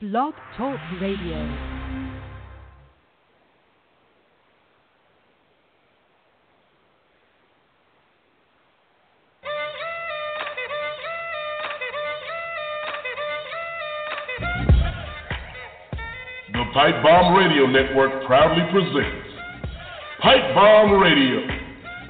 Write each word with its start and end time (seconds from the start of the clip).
Blog 0.00 0.32
Talk 0.56 0.78
Radio. 1.00 1.34
The 16.52 16.64
Pipe 16.72 17.02
Bomb 17.02 17.34
Radio 17.34 17.66
Network 17.66 18.24
proudly 18.24 18.62
presents 18.70 19.26
Pipe 20.22 20.54
Bomb 20.54 20.92
Radio, 21.00 21.40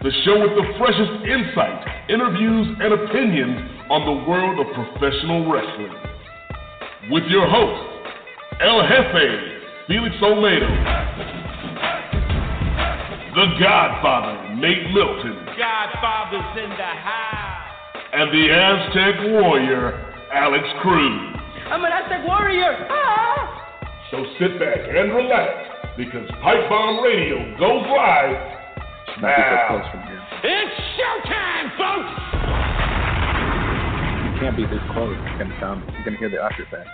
the 0.03 0.11
show 0.27 0.39
with 0.43 0.51
the 0.57 0.75
freshest 0.77 1.25
insight, 1.25 2.11
interviews, 2.11 2.67
and 2.83 2.93
opinions 2.93 3.89
on 3.89 4.05
the 4.05 4.29
world 4.29 4.61
of 4.61 4.75
professional 4.75 5.51
wrestling. 5.51 6.08
With 7.11 7.25
your 7.29 7.49
host, 7.49 7.89
El 8.61 8.83
Jefe, 8.83 9.29
Felix 9.87 10.15
Olmedo, 10.21 10.69
The 13.35 13.47
Godfather, 13.61 14.55
Nate 14.57 14.93
Milton, 14.93 15.47
Godfather's 15.57 16.63
in 16.65 16.71
the 16.71 16.93
house. 17.01 17.65
and 18.13 18.29
the 18.33 18.51
Aztec 18.53 19.15
Warrior, 19.33 20.15
Alex 20.35 20.65
Cruz. 20.83 21.37
I'm 21.71 21.85
an 21.85 21.93
Aztec 21.93 22.27
warrior. 22.27 22.77
Ah! 22.91 24.05
So 24.11 24.25
sit 24.39 24.59
back 24.59 24.79
and 24.89 25.13
relax 25.15 25.97
because 25.97 26.29
Pipe 26.43 26.69
Bomb 26.69 27.03
Radio 27.05 27.37
goes 27.59 27.85
live 27.89 28.37
now. 29.21 29.81
It's 30.45 30.75
showtime, 30.97 31.77
folks. 31.77 32.28
Can't 34.41 34.57
be 34.57 34.63
this 34.67 34.79
close. 34.93 35.17
You're 35.17 35.39
gonna 35.39 35.59
sound. 35.61 35.83
You're 35.93 36.05
gonna 36.05 36.17
hear 36.17 36.31
the 36.31 36.41
after 36.41 36.63
effect. 36.63 36.89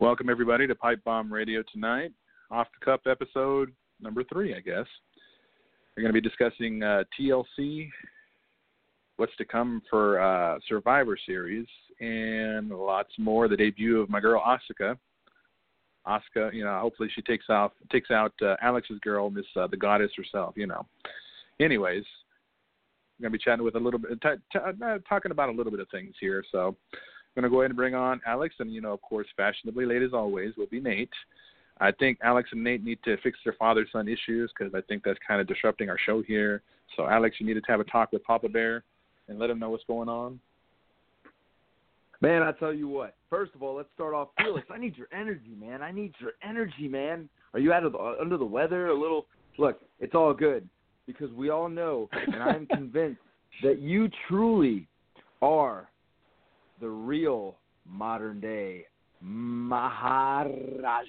Welcome 0.00 0.28
everybody 0.28 0.66
to 0.66 0.74
Pipe 0.74 0.98
Bomb 1.04 1.32
Radio 1.32 1.62
tonight. 1.72 2.12
Off 2.50 2.66
the 2.78 2.84
cuff 2.84 3.00
episode 3.06 3.72
number 4.00 4.24
three, 4.24 4.52
I 4.52 4.58
guess. 4.58 4.86
We're 5.96 6.02
going 6.02 6.12
to 6.12 6.20
be 6.20 6.28
discussing 6.28 6.82
uh, 6.82 7.04
TLC, 7.18 7.88
what's 9.16 9.34
to 9.36 9.44
come 9.44 9.80
for 9.88 10.20
uh, 10.20 10.58
Survivor 10.68 11.16
Series, 11.24 11.66
and 12.00 12.70
lots 12.70 13.10
more. 13.18 13.48
The 13.48 13.56
debut 13.56 14.00
of 14.00 14.10
my 14.10 14.20
girl 14.20 14.42
Asuka. 14.44 14.96
Asuka, 16.06 16.52
you 16.54 16.64
know, 16.64 16.78
hopefully 16.80 17.10
she 17.14 17.22
takes 17.22 17.46
off, 17.48 17.72
takes 17.90 18.10
out 18.10 18.32
uh, 18.42 18.56
Alex's 18.62 18.98
girl, 19.00 19.30
Miss 19.30 19.46
uh, 19.56 19.66
the 19.66 19.76
Goddess 19.76 20.10
herself. 20.16 20.54
You 20.56 20.66
know. 20.66 20.86
Anyways, 21.60 22.04
we're 23.18 23.24
gonna 23.24 23.32
be 23.32 23.38
chatting 23.38 23.64
with 23.64 23.76
a 23.76 23.80
little 23.80 23.98
bit, 23.98 24.20
t- 24.20 24.28
t- 24.52 24.58
uh, 24.58 24.98
talking 25.08 25.30
about 25.30 25.48
a 25.48 25.52
little 25.52 25.72
bit 25.72 25.80
of 25.80 25.88
things 25.90 26.14
here. 26.20 26.44
So, 26.52 26.76
I'm 26.92 27.42
gonna 27.42 27.50
go 27.50 27.60
ahead 27.60 27.70
and 27.70 27.76
bring 27.76 27.94
on 27.94 28.20
Alex, 28.26 28.54
and 28.58 28.72
you 28.72 28.80
know, 28.80 28.92
of 28.92 29.02
course, 29.02 29.26
fashionably 29.36 29.86
late 29.86 30.02
as 30.02 30.12
always 30.12 30.56
will 30.56 30.66
be 30.66 30.80
Nate. 30.80 31.10
I 31.78 31.92
think 31.92 32.18
Alex 32.22 32.48
and 32.52 32.64
Nate 32.64 32.82
need 32.82 32.98
to 33.04 33.16
fix 33.18 33.38
their 33.44 33.52
father-son 33.54 34.08
issues 34.08 34.50
because 34.56 34.74
I 34.74 34.80
think 34.82 35.02
that's 35.04 35.18
kind 35.26 35.40
of 35.40 35.46
disrupting 35.46 35.90
our 35.90 35.98
show 35.98 36.22
here. 36.22 36.62
So, 36.96 37.06
Alex, 37.06 37.36
you 37.38 37.46
need 37.46 37.54
to 37.54 37.60
have 37.66 37.80
a 37.80 37.84
talk 37.84 38.12
with 38.12 38.24
Papa 38.24 38.48
Bear 38.48 38.84
and 39.28 39.38
let 39.38 39.50
him 39.50 39.58
know 39.58 39.70
what's 39.70 39.84
going 39.84 40.08
on. 40.08 40.40
Man, 42.20 42.42
I 42.42 42.52
tell 42.52 42.72
you 42.72 42.88
what. 42.88 43.14
First 43.28 43.54
of 43.54 43.62
all, 43.62 43.76
let's 43.76 43.88
start 43.94 44.14
off. 44.14 44.28
Felix, 44.38 44.66
I 44.72 44.78
need 44.78 44.96
your 44.96 45.08
energy, 45.12 45.54
man. 45.58 45.82
I 45.82 45.90
need 45.90 46.14
your 46.18 46.32
energy, 46.42 46.88
man. 46.88 47.28
Are 47.52 47.60
you 47.60 47.72
out 47.72 47.84
of 47.84 47.92
the, 47.92 48.16
under 48.20 48.36
the 48.36 48.44
weather? 48.44 48.88
A 48.88 48.98
little. 48.98 49.26
Look, 49.58 49.80
it's 50.00 50.14
all 50.14 50.34
good 50.34 50.68
because 51.06 51.30
we 51.32 51.50
all 51.50 51.68
know, 51.68 52.08
and 52.12 52.42
I'm 52.42 52.66
convinced 52.66 53.20
that 53.62 53.78
you 53.78 54.08
truly 54.28 54.86
are 55.42 55.88
the 56.80 56.88
real 56.88 57.56
modern 57.86 58.40
day 58.40 58.86
Maharaja. 59.20 61.04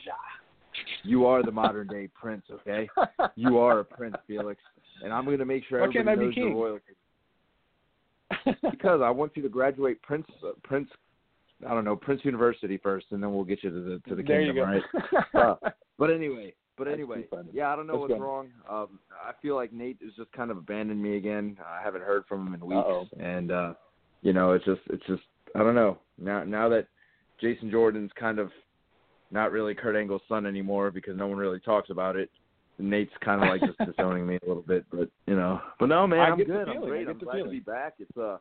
You 1.04 1.26
are 1.26 1.44
the 1.44 1.52
modern 1.52 1.88
day 1.88 2.08
prince, 2.14 2.44
okay? 2.52 2.88
You 3.36 3.58
are 3.58 3.80
a 3.80 3.86
prince, 3.86 4.16
Felix, 4.28 4.62
and 5.04 5.12
I'm 5.12 5.26
going 5.26 5.40
to 5.40 5.46
make 5.46 5.64
sure 5.68 5.82
everybody 5.82 6.26
knows 6.26 6.34
king? 6.34 6.56
royalty. 6.56 6.84
because 8.72 9.02
I 9.02 9.10
want 9.10 9.34
you 9.36 9.42
to 9.44 9.50
graduate 9.50 10.02
Prince 10.02 10.28
uh, 10.44 10.52
Prince 10.64 10.90
I 11.66 11.74
don't 11.74 11.86
know 11.86 11.96
Prince 11.96 12.22
University 12.24 12.78
first, 12.78 13.08
and 13.12 13.22
then 13.22 13.34
we'll 13.34 13.44
get 13.44 13.64
you 13.64 13.70
to 13.70 13.76
the 13.82 14.02
to 14.10 14.16
the 14.16 14.24
there 14.24 14.46
kingdom, 14.46 14.58
right? 14.58 14.82
Uh, 15.34 15.56
but 15.98 16.12
anyway, 16.12 16.54
but 16.78 16.86
That's 16.86 16.94
anyway, 16.96 17.26
yeah, 17.52 17.72
I 17.72 17.76
don't 17.76 17.88
know 17.88 17.94
Let's 17.94 18.12
what's 18.12 18.20
go. 18.20 18.26
wrong. 18.26 18.50
Um, 18.70 19.00
I 19.12 19.32
feel 19.42 19.56
like 19.56 19.74
Nate 19.74 19.98
has 20.04 20.14
just 20.16 20.32
kind 20.32 20.52
of 20.52 20.58
abandoned 20.58 21.02
me 21.02 21.18
again. 21.18 21.58
I 21.66 21.84
haven't 21.84 22.04
heard 22.04 22.24
from 22.28 22.46
him 22.46 22.54
in 22.54 22.60
weeks, 22.60 22.76
Uh-oh. 22.78 23.08
and 23.20 23.52
uh, 23.52 23.74
you 24.22 24.34
know, 24.34 24.52
it's 24.52 24.66
just 24.66 24.82
it's 24.90 25.06
just 25.08 25.24
I 25.56 25.60
don't 25.60 25.76
know 25.76 25.98
now 26.20 26.44
now 26.44 26.70
that 26.70 26.88
Jason 27.42 27.72
Jordan's 27.72 28.12
kind 28.20 28.38
of 28.40 28.52
not 29.32 29.52
really 29.52 29.74
Kurt 29.74 29.96
Angle's 29.96 30.22
son 30.30 30.46
anymore 30.46 30.92
because 30.92 31.18
no 31.18 31.28
one 31.28 31.38
really 31.38 31.60
talks 31.60 31.90
about 31.90 32.16
it. 32.16 32.30
Nate's 32.80 33.12
kind 33.22 33.42
of 33.42 33.50
like 33.50 33.62
just 33.62 33.78
disowning 33.96 34.28
me 34.28 34.38
a 34.44 34.48
little 34.48 34.62
bit, 34.64 34.86
but 34.92 35.10
you 35.26 35.36
know, 35.36 35.60
but 35.80 35.88
no, 35.88 36.06
man, 36.06 36.20
I 36.20 36.26
I'm 36.30 36.38
good. 36.38 36.68
I'm 36.68 36.74
feeling. 36.76 36.90
Great. 36.90 37.08
I'm 37.08 37.18
glad 37.18 37.44
to 37.44 37.50
be 37.50 37.60
back. 37.60 37.96
It's 38.00 38.18
uh, 38.18 38.38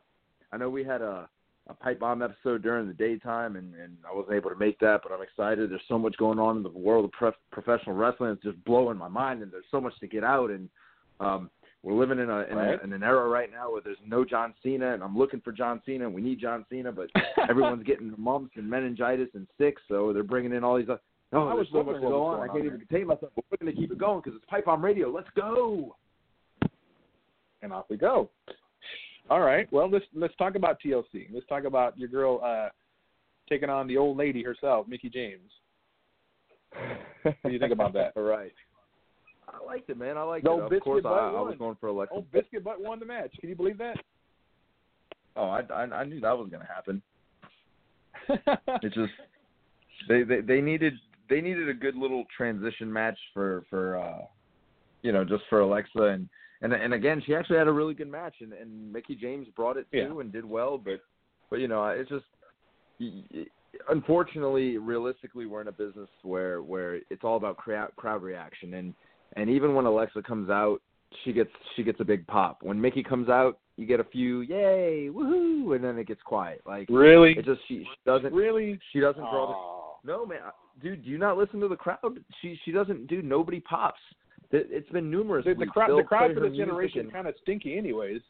I 0.51 0.57
know 0.57 0.69
we 0.69 0.83
had 0.83 1.01
a 1.01 1.27
a 1.69 1.73
pipe 1.73 1.99
bomb 1.99 2.21
episode 2.21 2.63
during 2.63 2.87
the 2.87 2.93
daytime, 2.93 3.55
and 3.55 3.73
and 3.75 3.97
I 4.09 4.15
wasn't 4.15 4.35
able 4.35 4.49
to 4.49 4.55
make 4.55 4.79
that, 4.79 5.01
but 5.03 5.11
I'm 5.11 5.21
excited. 5.21 5.69
There's 5.69 5.81
so 5.87 5.99
much 5.99 6.15
going 6.17 6.39
on 6.39 6.57
in 6.57 6.63
the 6.63 6.69
world 6.69 7.05
of 7.05 7.11
prof- 7.11 7.35
professional 7.51 7.95
wrestling. 7.95 8.31
It's 8.31 8.43
just 8.43 8.63
blowing 8.65 8.97
my 8.97 9.07
mind, 9.09 9.41
and 9.43 9.51
there's 9.51 9.65
so 9.71 9.81
much 9.81 9.97
to 9.99 10.07
get 10.07 10.23
out. 10.23 10.49
And 10.49 10.69
um, 11.19 11.49
we're 11.83 11.93
living 11.93 12.19
in 12.19 12.29
a 12.29 12.41
in, 12.43 12.55
Right. 12.57 12.79
a 12.79 12.83
in 12.83 12.93
an 12.93 13.03
era 13.03 13.27
right 13.27 13.51
now 13.51 13.71
where 13.71 13.81
there's 13.81 13.97
no 14.05 14.23
John 14.23 14.53
Cena, 14.63 14.93
and 14.93 15.03
I'm 15.03 15.17
looking 15.17 15.41
for 15.41 15.51
John 15.51 15.81
Cena. 15.85 16.05
and 16.05 16.13
We 16.13 16.21
need 16.21 16.39
John 16.39 16.65
Cena, 16.69 16.91
but 16.91 17.09
everyone's 17.49 17.83
getting 17.83 18.13
mumps 18.17 18.51
and 18.55 18.69
meningitis 18.69 19.29
and 19.33 19.45
sick, 19.57 19.75
so 19.87 20.13
they're 20.13 20.23
bringing 20.23 20.53
in 20.53 20.63
all 20.63 20.77
these. 20.77 20.89
Uh, 20.89 20.97
oh, 21.33 21.49
I 21.49 21.55
there's 21.55 21.67
so 21.71 21.83
much 21.83 21.95
to 21.95 22.01
go 22.01 22.23
on. 22.23 22.39
I 22.41 22.47
can't 22.47 22.59
on 22.61 22.65
even 22.65 22.79
contain 22.79 23.07
myself. 23.07 23.31
But 23.35 23.43
we're 23.51 23.57
going 23.57 23.75
to 23.75 23.79
keep 23.81 23.91
it 23.91 23.97
going 23.97 24.21
because 24.23 24.37
it's 24.37 24.45
Pipe 24.49 24.65
Bomb 24.65 24.83
Radio. 24.83 25.09
Let's 25.11 25.29
go. 25.35 25.95
and 27.61 27.73
off 27.73 27.85
we 27.89 27.97
go. 27.97 28.29
All 29.29 29.41
right. 29.41 29.71
Well, 29.71 29.89
let's 29.89 30.05
let's 30.15 30.35
talk 30.35 30.55
about 30.55 30.77
TLC. 30.83 31.27
Let's 31.33 31.47
talk 31.47 31.65
about 31.65 31.97
your 31.97 32.07
girl 32.07 32.39
uh, 32.43 32.69
taking 33.49 33.69
on 33.69 33.87
the 33.87 33.97
old 33.97 34.17
lady 34.17 34.43
herself, 34.43 34.87
Mickie 34.87 35.09
James. 35.09 35.51
What 37.23 37.35
do 37.43 37.51
you 37.51 37.59
think 37.59 37.73
about 37.73 37.93
that? 37.93 38.13
All 38.15 38.23
right. 38.23 38.53
I 39.47 39.65
liked 39.65 39.89
it, 39.89 39.97
man. 39.97 40.17
I 40.17 40.23
liked 40.23 40.45
No 40.45 40.59
it. 40.59 40.63
Of 40.63 40.69
biscuit 40.69 40.83
course, 40.83 41.05
I, 41.05 41.09
I 41.09 41.41
was 41.41 41.55
going 41.57 41.77
for 41.79 41.87
Alexa. 41.87 42.13
Oh, 42.15 42.25
Biscuit 42.31 42.63
Butt 42.63 42.81
won 42.81 42.99
the 42.99 43.05
match. 43.05 43.31
Can 43.39 43.49
you 43.49 43.55
believe 43.55 43.77
that? 43.77 43.97
Oh, 45.35 45.49
I, 45.49 45.61
I 45.73 45.83
I 45.83 46.03
knew 46.03 46.19
that 46.19 46.37
was 46.37 46.49
going 46.49 46.61
to 46.61 46.67
happen. 46.67 47.01
It's 48.83 48.95
just 48.95 49.11
they, 50.09 50.23
they 50.23 50.41
they 50.41 50.61
needed 50.61 50.93
they 51.29 51.41
needed 51.41 51.69
a 51.69 51.73
good 51.73 51.95
little 51.95 52.25
transition 52.35 52.91
match 52.91 53.17
for 53.33 53.63
for 53.69 53.97
uh 53.97 54.25
you 55.07 55.13
know 55.13 55.23
just 55.23 55.43
for 55.49 55.61
Alexa 55.61 56.01
and 56.01 56.27
and 56.61 56.73
and 56.73 56.93
again 56.93 57.23
she 57.25 57.33
actually 57.33 57.57
had 57.57 57.69
a 57.69 57.71
really 57.71 57.93
good 57.93 58.11
match 58.11 58.35
and 58.41 58.51
and 58.51 58.91
Mickie 58.91 59.15
James 59.15 59.47
brought 59.55 59.77
it 59.77 59.87
too 59.89 59.97
Yeah. 59.99 60.19
and 60.19 60.33
did 60.33 60.43
well 60.43 60.77
but 60.77 60.99
but 61.49 61.59
you 61.61 61.69
know 61.69 61.85
it's 61.87 62.09
just 62.09 62.25
unfortunately 63.89 64.77
realistically 64.77 65.45
we're 65.45 65.61
in 65.61 65.69
a 65.69 65.71
business 65.71 66.09
where 66.23 66.61
where 66.61 66.95
it's 67.09 67.23
all 67.23 67.37
about 67.37 67.55
crowd 67.55 67.91
crowd 67.95 68.21
reaction 68.21 68.73
and 68.73 68.93
and 69.37 69.49
even 69.49 69.73
when 69.75 69.85
Alexa 69.85 70.21
comes 70.23 70.49
out 70.49 70.81
she 71.23 71.31
gets 71.31 71.51
she 71.77 71.83
gets 71.83 72.01
a 72.01 72.05
big 72.05 72.27
pop 72.27 72.57
when 72.63 72.79
Mickie 72.81 73.03
comes 73.03 73.29
out 73.29 73.59
you 73.77 73.85
get 73.85 74.01
a 74.01 74.03
few 74.03 74.41
yay 74.41 75.09
woohoo 75.09 75.73
and 75.73 75.81
then 75.85 75.97
it 75.97 76.05
gets 76.07 76.21
quiet 76.23 76.61
like 76.65 76.87
really? 76.89 77.31
it 77.31 77.45
just 77.45 77.61
she, 77.69 77.79
she 77.79 77.87
doesn't 78.05 78.33
really? 78.33 78.77
she 78.91 78.99
doesn't 78.99 79.21
draw 79.21 79.47
the 79.47 79.77
no 80.07 80.25
man, 80.25 80.39
dude. 80.81 81.03
Do 81.03 81.09
you 81.09 81.17
not 81.17 81.37
listen 81.37 81.59
to 81.59 81.67
the 81.67 81.75
crowd? 81.75 82.19
She 82.41 82.57
she 82.63 82.71
doesn't. 82.71 83.07
Dude, 83.07 83.25
nobody 83.25 83.59
pops. 83.59 83.99
It, 84.51 84.67
it's 84.69 84.89
been 84.89 85.09
numerous. 85.11 85.45
The, 85.45 85.53
the 85.55 85.65
crowd, 85.65 85.89
the 85.97 86.03
crowd 86.03 86.33
for 86.33 86.39
this 86.41 86.55
generation 86.57 87.01
and- 87.01 87.11
kind 87.13 87.27
of 87.27 87.35
stinky, 87.41 87.77
anyways. 87.77 88.21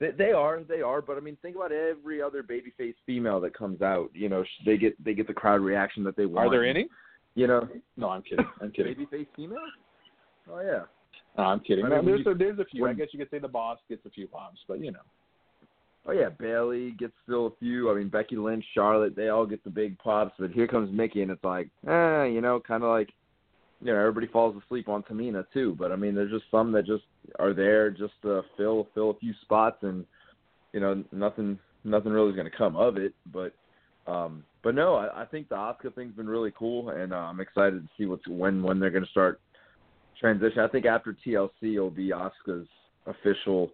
They, 0.00 0.10
they 0.10 0.32
are, 0.32 0.60
they 0.68 0.80
are. 0.80 1.00
But 1.00 1.16
I 1.16 1.20
mean, 1.20 1.36
think 1.42 1.54
about 1.56 1.70
every 1.72 2.20
other 2.20 2.42
babyface 2.42 2.94
female 3.06 3.40
that 3.40 3.56
comes 3.56 3.80
out. 3.82 4.10
You 4.12 4.28
know, 4.28 4.44
they 4.66 4.76
get 4.76 5.02
they 5.04 5.14
get 5.14 5.26
the 5.26 5.34
crowd 5.34 5.60
reaction 5.60 6.02
that 6.04 6.16
they 6.16 6.26
want. 6.26 6.48
Are 6.48 6.50
there 6.50 6.64
any? 6.64 6.88
You 7.36 7.46
know, 7.46 7.68
No, 7.96 8.08
I'm 8.10 8.22
kidding. 8.22 8.46
I'm 8.60 8.70
kidding. 8.70 8.94
babyface 8.94 9.26
females. 9.36 9.60
Oh 10.50 10.60
yeah. 10.60 10.82
No, 11.38 11.44
I'm 11.44 11.60
kidding. 11.60 11.84
I 11.84 11.88
mean, 11.88 12.06
there's 12.06 12.24
you- 12.24 12.32
a, 12.32 12.34
there's 12.34 12.58
a 12.58 12.64
few. 12.64 12.86
I 12.86 12.92
guess 12.92 13.08
you 13.12 13.18
could 13.18 13.30
say 13.30 13.38
the 13.38 13.48
boss 13.48 13.78
gets 13.88 14.04
a 14.06 14.10
few 14.10 14.26
pops, 14.26 14.58
but 14.66 14.80
you 14.80 14.90
know. 14.92 15.00
Oh 16.06 16.12
yeah, 16.12 16.28
Bayley 16.28 16.90
gets 16.98 17.14
still 17.24 17.46
a 17.46 17.50
few. 17.60 17.90
I 17.90 17.94
mean, 17.94 18.08
Becky 18.08 18.36
Lynch, 18.36 18.64
Charlotte, 18.74 19.16
they 19.16 19.28
all 19.28 19.46
get 19.46 19.64
the 19.64 19.70
big 19.70 19.96
pops. 19.98 20.34
But 20.38 20.50
here 20.50 20.66
comes 20.66 20.90
Mickie, 20.92 21.22
and 21.22 21.30
it's 21.30 21.42
like, 21.42 21.68
eh, 21.88 22.24
you 22.24 22.40
know, 22.42 22.60
kind 22.60 22.82
of 22.82 22.90
like, 22.90 23.08
you 23.84 23.92
know, 23.92 24.00
everybody 24.00 24.26
falls 24.26 24.60
asleep 24.64 24.88
on 24.88 25.02
Tamina 25.02 25.44
too. 25.52 25.76
But 25.78 25.92
I 25.92 25.96
mean, 25.96 26.14
there's 26.14 26.30
just 26.30 26.50
some 26.50 26.72
that 26.72 26.86
just 26.86 27.04
are 27.38 27.52
there 27.52 27.90
just 27.90 28.14
to 28.22 28.42
fill 28.56 28.88
fill 28.94 29.10
a 29.10 29.18
few 29.18 29.34
spots, 29.42 29.76
and 29.82 30.06
you 30.72 30.80
know, 30.80 31.04
nothing 31.12 31.58
nothing 31.84 32.10
really 32.10 32.30
is 32.30 32.36
going 32.36 32.50
to 32.50 32.56
come 32.56 32.76
of 32.76 32.96
it. 32.96 33.14
But 33.30 33.54
um, 34.10 34.42
but 34.62 34.74
no, 34.74 34.94
I, 34.94 35.22
I 35.22 35.24
think 35.26 35.50
the 35.50 35.56
Asuka 35.56 35.94
thing's 35.94 36.16
been 36.16 36.26
really 36.26 36.52
cool, 36.58 36.88
and 36.88 37.12
uh, 37.12 37.16
I'm 37.16 37.40
excited 37.40 37.82
to 37.82 37.88
see 37.98 38.06
what's 38.06 38.26
when 38.26 38.62
when 38.62 38.80
they're 38.80 38.90
going 38.90 39.04
to 39.04 39.10
start 39.10 39.38
transition. 40.18 40.60
I 40.60 40.68
think 40.68 40.86
after 40.86 41.14
TLC, 41.26 41.74
it'll 41.74 41.90
be 41.90 42.10
Asuka's 42.10 42.66
official 43.06 43.70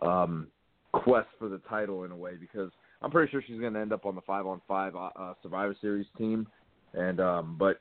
um, 0.00 0.48
quest 0.92 1.28
for 1.38 1.48
the 1.48 1.58
title 1.68 2.02
in 2.02 2.10
a 2.10 2.16
way 2.16 2.32
because 2.38 2.72
I'm 3.00 3.12
pretty 3.12 3.30
sure 3.30 3.44
she's 3.46 3.60
going 3.60 3.74
to 3.74 3.80
end 3.80 3.92
up 3.92 4.06
on 4.06 4.16
the 4.16 4.22
five 4.22 4.44
on 4.44 4.60
five 4.66 4.96
uh, 4.96 5.34
Survivor 5.40 5.76
Series 5.80 6.06
team. 6.18 6.48
And 6.94 7.20
um, 7.20 7.56
but 7.58 7.80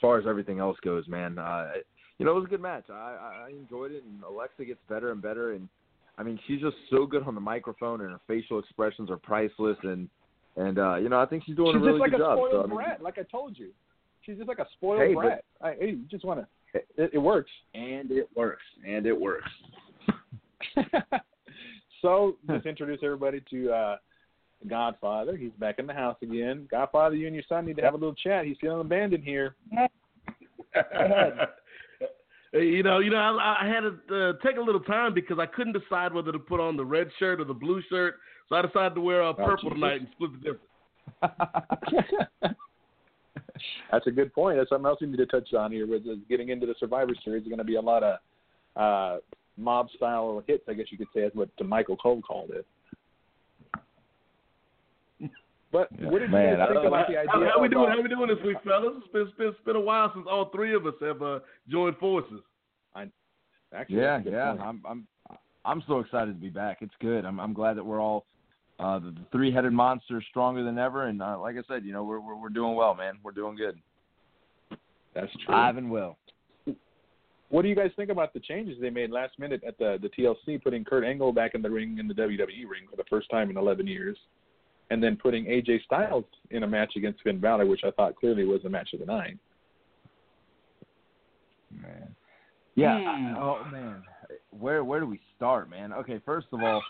far 0.00 0.18
as 0.18 0.26
everything 0.26 0.58
else 0.58 0.76
goes, 0.82 1.06
man, 1.08 1.38
uh, 1.38 1.72
you 2.18 2.26
know 2.26 2.32
it 2.32 2.34
was 2.36 2.44
a 2.44 2.48
good 2.48 2.60
match. 2.60 2.84
I, 2.90 3.46
I 3.46 3.50
enjoyed 3.50 3.92
it, 3.92 4.02
and 4.04 4.22
Alexa 4.24 4.64
gets 4.64 4.80
better 4.88 5.12
and 5.12 5.22
better. 5.22 5.52
And 5.52 5.68
I 6.18 6.22
mean, 6.22 6.38
she's 6.46 6.60
just 6.60 6.76
so 6.90 7.06
good 7.06 7.22
on 7.22 7.34
the 7.34 7.40
microphone, 7.40 8.00
and 8.00 8.10
her 8.10 8.20
facial 8.26 8.58
expressions 8.58 9.10
are 9.10 9.16
priceless. 9.16 9.76
And 9.82 10.08
and 10.56 10.78
uh, 10.78 10.96
you 10.96 11.08
know, 11.08 11.20
I 11.20 11.26
think 11.26 11.44
she's 11.46 11.56
doing 11.56 11.74
she's 11.74 11.82
a 11.82 11.84
really 11.84 11.92
just 11.98 12.00
like 12.00 12.10
good 12.10 12.20
a 12.20 12.24
job. 12.24 12.38
spoiled 12.38 12.52
So, 12.52 12.62
I 12.62 12.66
mean, 12.66 12.76
brat, 12.76 13.02
like 13.02 13.18
I 13.18 13.22
told 13.22 13.58
you. 13.58 13.70
She's 14.26 14.36
just 14.36 14.48
like 14.48 14.58
a 14.58 14.66
spoiled 14.76 15.00
Hey, 15.00 15.14
but- 15.14 15.20
brat. 15.22 15.44
I, 15.62 15.74
hey, 15.78 15.90
you 15.90 16.04
just 16.10 16.24
want 16.24 16.40
to. 16.40 16.46
It, 16.74 17.10
it 17.14 17.18
works. 17.18 17.50
and 17.74 18.10
it 18.10 18.28
works, 18.36 18.62
and 18.86 19.06
it 19.06 19.18
works. 19.18 19.48
so 22.02 22.36
just 22.48 22.66
introduce 22.66 23.00
everybody 23.02 23.42
to 23.50 23.72
uh 23.72 23.96
Godfather. 24.66 25.36
He's 25.36 25.52
back 25.58 25.78
in 25.78 25.86
the 25.86 25.94
house 25.94 26.16
again. 26.22 26.66
Godfather, 26.70 27.14
you 27.14 27.26
and 27.26 27.34
your 27.34 27.44
son 27.48 27.66
need 27.66 27.76
to 27.76 27.82
have 27.82 27.94
a 27.94 27.96
little 27.96 28.14
chat. 28.14 28.44
He's 28.44 28.56
feeling 28.60 28.80
abandoned 28.80 29.24
here. 29.24 29.54
you 32.52 32.82
know, 32.82 32.98
you 32.98 33.10
know, 33.10 33.18
I, 33.18 33.58
I 33.62 33.66
had 33.66 33.80
to 33.80 33.98
uh, 34.14 34.32
take 34.44 34.56
a 34.56 34.60
little 34.60 34.80
time 34.80 35.14
because 35.14 35.38
I 35.38 35.46
couldn't 35.46 35.74
decide 35.78 36.12
whether 36.12 36.32
to 36.32 36.38
put 36.38 36.60
on 36.60 36.76
the 36.76 36.84
red 36.84 37.08
shirt 37.18 37.40
or 37.40 37.44
the 37.44 37.54
blue 37.54 37.82
shirt, 37.88 38.16
so 38.48 38.56
I 38.56 38.62
decided 38.62 38.94
to 38.96 39.00
wear 39.00 39.22
uh, 39.22 39.32
purple 39.32 39.70
Jesus. 39.70 39.74
tonight 39.74 40.00
and 40.00 40.08
split 40.12 40.30
the 40.32 40.38
difference. 40.38 40.64
That's 43.90 44.06
a 44.06 44.10
good 44.10 44.32
point. 44.34 44.58
That's 44.58 44.70
something 44.70 44.86
else 44.86 45.00
we 45.00 45.08
need 45.08 45.16
to 45.16 45.26
touch 45.26 45.52
on 45.54 45.72
here. 45.72 45.86
With 45.86 46.04
getting 46.28 46.50
into 46.50 46.66
the 46.66 46.74
Survivor 46.78 47.12
Series, 47.24 47.42
there's 47.42 47.48
going 47.48 47.58
to 47.58 47.64
be 47.64 47.76
a 47.76 47.80
lot 47.80 48.02
of 48.02 48.18
uh, 48.76 49.20
mob 49.56 49.88
style 49.96 50.42
hits, 50.46 50.64
I 50.68 50.74
guess 50.74 50.86
you 50.90 50.98
could 50.98 51.08
say, 51.14 51.22
is 51.22 51.32
what 51.34 51.48
Michael 51.64 51.96
Cole 51.96 52.22
called 52.22 52.50
it. 52.50 52.66
But 55.70 55.92
what 56.00 56.20
did 56.20 56.30
you 56.30 56.36
Man, 56.36 56.56
guys 56.58 56.68
think 56.72 56.86
about 56.86 57.06
how, 57.06 57.12
the 57.12 57.18
idea? 57.18 57.30
how, 57.30 57.50
how 57.54 57.60
we 57.60 57.66
of, 57.66 57.72
doing? 57.72 57.86
uh, 57.90 57.96
How 57.96 58.02
we 58.02 58.08
doing 58.08 58.28
this 58.28 58.38
week, 58.44 58.56
fellas? 58.64 58.94
It's 58.98 59.12
been, 59.12 59.22
it's 59.22 59.36
been, 59.36 59.48
it's 59.48 59.64
been 59.66 59.76
a 59.76 59.80
while 59.80 60.10
since 60.14 60.26
all 60.30 60.50
three 60.50 60.74
of 60.74 60.86
us 60.86 60.94
have 61.02 61.20
uh, 61.22 61.40
joined 61.68 61.96
forces. 61.98 62.40
Actually, 63.74 63.98
Yeah, 63.98 64.16
that's 64.16 64.20
a 64.20 64.30
good 64.30 64.32
yeah. 64.36 64.50
point. 64.52 64.62
I'm 64.62 64.82
I'm 64.88 65.06
I'm 65.66 65.82
so 65.86 65.98
excited 65.98 66.32
to 66.34 66.40
be 66.40 66.48
back. 66.48 66.78
It's 66.80 66.94
good. 67.02 67.26
I'm 67.26 67.38
I'm 67.38 67.52
glad 67.52 67.76
that 67.76 67.84
we're 67.84 68.00
all 68.00 68.24
uh 68.80 68.98
the, 68.98 69.10
the 69.10 69.24
three-headed 69.30 69.72
monster 69.74 70.16
is 70.18 70.24
stronger 70.30 70.64
than 70.64 70.78
ever 70.78 71.08
and 71.08 71.20
uh, 71.20 71.38
like 71.38 71.56
I 71.56 71.62
said, 71.68 71.84
you 71.84 71.92
know, 71.92 72.02
we're 72.02 72.18
we're 72.20 72.34
we're 72.36 72.48
doing 72.48 72.74
well, 72.76 72.94
man. 72.94 73.18
We're 73.22 73.32
doing 73.32 73.56
good. 73.56 73.78
That's 75.14 75.30
true. 75.44 75.54
Ivan 75.54 75.90
will. 75.90 76.16
What 77.50 77.60
do 77.62 77.68
you 77.68 77.74
guys 77.74 77.90
think 77.96 78.08
about 78.10 78.32
the 78.32 78.40
changes 78.40 78.78
they 78.80 78.88
made 78.90 79.10
last 79.10 79.38
minute 79.38 79.62
at 79.66 79.76
the 79.76 79.98
the 80.00 80.08
TLC, 80.08 80.62
putting 80.62 80.82
Kurt 80.82 81.04
Angle 81.04 81.34
back 81.34 81.54
in 81.54 81.60
the 81.60 81.70
ring 81.70 81.98
in 81.98 82.08
the 82.08 82.14
WWE 82.14 82.68
ring 82.70 82.86
for 82.90 82.96
the 82.96 83.04
first 83.10 83.28
time 83.30 83.50
in 83.50 83.58
11 83.58 83.86
years, 83.86 84.16
and 84.90 85.02
then 85.02 85.16
putting 85.16 85.44
AJ 85.44 85.84
Styles 85.84 86.24
in 86.50 86.62
a 86.62 86.66
match 86.66 86.94
against 86.96 87.22
Finn 87.22 87.38
Balor, 87.38 87.66
which 87.66 87.82
I 87.84 87.90
thought 87.90 88.16
clearly 88.16 88.44
was 88.44 88.64
a 88.64 88.68
match 88.68 88.90
of 88.94 89.00
the 89.00 89.06
night. 89.06 89.38
Man. 91.70 92.14
Yeah. 92.74 92.94
I- 92.94 93.34
oh 93.38 93.64
man. 93.70 94.02
Where 94.50 94.84
where 94.84 95.00
do 95.00 95.06
we 95.06 95.20
start, 95.36 95.70
man? 95.70 95.92
Okay, 95.92 96.20
first 96.24 96.46
of 96.52 96.60
all, 96.62 96.82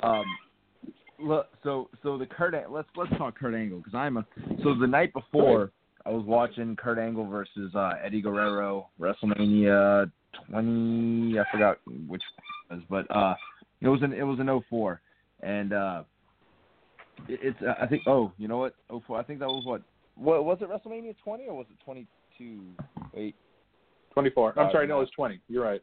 um 0.00 0.24
look 1.18 1.48
so 1.62 1.88
so 2.02 2.18
the 2.18 2.26
Kurt 2.26 2.54
let's 2.70 2.88
let's 2.96 3.10
talk 3.16 3.38
Kurt 3.38 3.54
Angle 3.54 3.78
because 3.78 3.94
I'm 3.94 4.16
a 4.16 4.26
so 4.62 4.74
the 4.74 4.86
night 4.86 5.12
before 5.12 5.70
I 6.04 6.10
was 6.10 6.24
watching 6.26 6.74
Kurt 6.76 6.98
Angle 6.98 7.26
versus 7.26 7.74
uh 7.74 7.92
Eddie 8.02 8.22
Guerrero 8.22 8.88
WrestleMania 9.00 10.10
20 10.50 11.38
I 11.38 11.44
forgot 11.52 11.78
which 12.08 12.22
one 12.68 12.80
it 12.80 12.88
was 12.90 13.04
but 13.08 13.14
uh 13.14 13.34
it 13.80 13.88
was 13.88 14.02
an 14.02 14.12
it 14.12 14.22
was 14.22 14.38
an 14.40 14.62
04 14.68 15.00
and 15.42 15.72
uh 15.72 16.02
it, 16.02 16.11
it's 17.28 17.58
uh, 17.62 17.74
I 17.80 17.86
think 17.86 18.02
oh 18.06 18.32
you 18.38 18.48
know 18.48 18.58
what 18.58 18.74
04 18.88 19.18
I 19.18 19.22
think 19.22 19.38
that 19.40 19.48
was 19.48 19.64
what 19.64 19.82
what 20.16 20.44
was 20.44 20.58
it 20.60 20.68
WrestleMania 20.68 21.14
20 21.22 21.46
or 21.46 21.54
was 21.54 21.66
it 21.70 21.76
22 21.84 22.62
wait 23.14 23.34
24. 24.12 24.58
I'm 24.58 24.66
Uh, 24.66 24.72
sorry, 24.72 24.86
no, 24.86 24.98
it 24.98 25.00
was 25.00 25.10
20. 25.16 25.40
You're 25.48 25.64
right. 25.64 25.82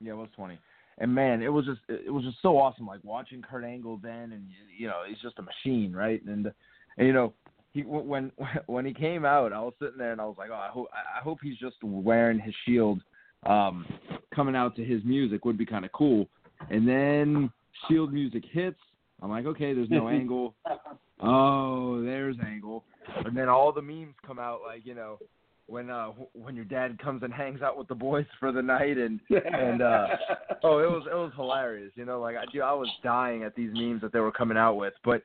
Yeah, 0.00 0.12
it 0.12 0.16
was 0.16 0.28
twenty. 0.34 0.58
And 0.98 1.14
man, 1.14 1.42
it 1.42 1.48
was 1.48 1.66
just 1.66 1.80
it 1.88 2.12
was 2.12 2.24
just 2.24 2.38
so 2.42 2.58
awesome. 2.58 2.86
Like 2.86 3.00
watching 3.02 3.42
Kurt 3.42 3.64
Angle 3.64 3.98
then, 4.02 4.32
and 4.32 4.46
you 4.76 4.86
know 4.86 5.02
he's 5.06 5.20
just 5.20 5.38
a 5.38 5.42
machine, 5.42 5.92
right? 5.92 6.22
And, 6.26 6.50
and 6.98 7.06
you 7.06 7.12
know 7.12 7.32
he 7.72 7.82
when 7.82 8.32
when 8.66 8.84
he 8.84 8.94
came 8.94 9.24
out, 9.24 9.52
I 9.52 9.60
was 9.60 9.74
sitting 9.78 9.98
there 9.98 10.12
and 10.12 10.20
I 10.20 10.24
was 10.24 10.36
like, 10.38 10.50
oh, 10.50 10.54
I 10.54 10.68
hope 10.68 10.88
I 10.94 11.22
hope 11.22 11.38
he's 11.42 11.58
just 11.58 11.76
wearing 11.82 12.38
his 12.38 12.54
shield, 12.66 13.02
um, 13.46 13.86
coming 14.34 14.56
out 14.56 14.74
to 14.76 14.84
his 14.84 15.02
music 15.04 15.44
would 15.44 15.58
be 15.58 15.66
kind 15.66 15.84
of 15.84 15.92
cool. 15.92 16.28
And 16.70 16.86
then 16.86 17.50
shield 17.88 18.12
music 18.12 18.44
hits. 18.50 18.80
I'm 19.22 19.30
like, 19.30 19.46
okay, 19.46 19.72
there's 19.72 19.90
no 19.90 20.08
angle. 20.08 20.54
Oh, 21.22 22.02
there's 22.02 22.36
angle. 22.44 22.84
And 23.24 23.36
then 23.36 23.48
all 23.48 23.72
the 23.72 23.82
memes 23.82 24.14
come 24.26 24.38
out, 24.38 24.60
like 24.66 24.84
you 24.84 24.94
know, 24.94 25.18
when 25.66 25.88
uh 25.90 26.08
when 26.34 26.56
your 26.56 26.64
dad 26.64 26.98
comes 26.98 27.22
and 27.22 27.32
hangs 27.32 27.62
out 27.62 27.78
with 27.78 27.88
the 27.88 27.94
boys 27.94 28.26
for 28.40 28.52
the 28.52 28.62
night, 28.62 28.98
and 28.98 29.20
and 29.30 29.82
uh 29.82 30.06
oh, 30.64 30.78
it 30.78 30.90
was 30.90 31.04
it 31.10 31.14
was 31.14 31.32
hilarious. 31.36 31.92
You 31.94 32.04
know, 32.04 32.20
like 32.20 32.36
I 32.36 32.44
do, 32.52 32.62
I 32.62 32.72
was 32.72 32.88
dying 33.02 33.44
at 33.44 33.54
these 33.54 33.70
memes 33.72 34.00
that 34.02 34.12
they 34.12 34.20
were 34.20 34.32
coming 34.32 34.56
out 34.56 34.74
with, 34.74 34.94
but 35.04 35.22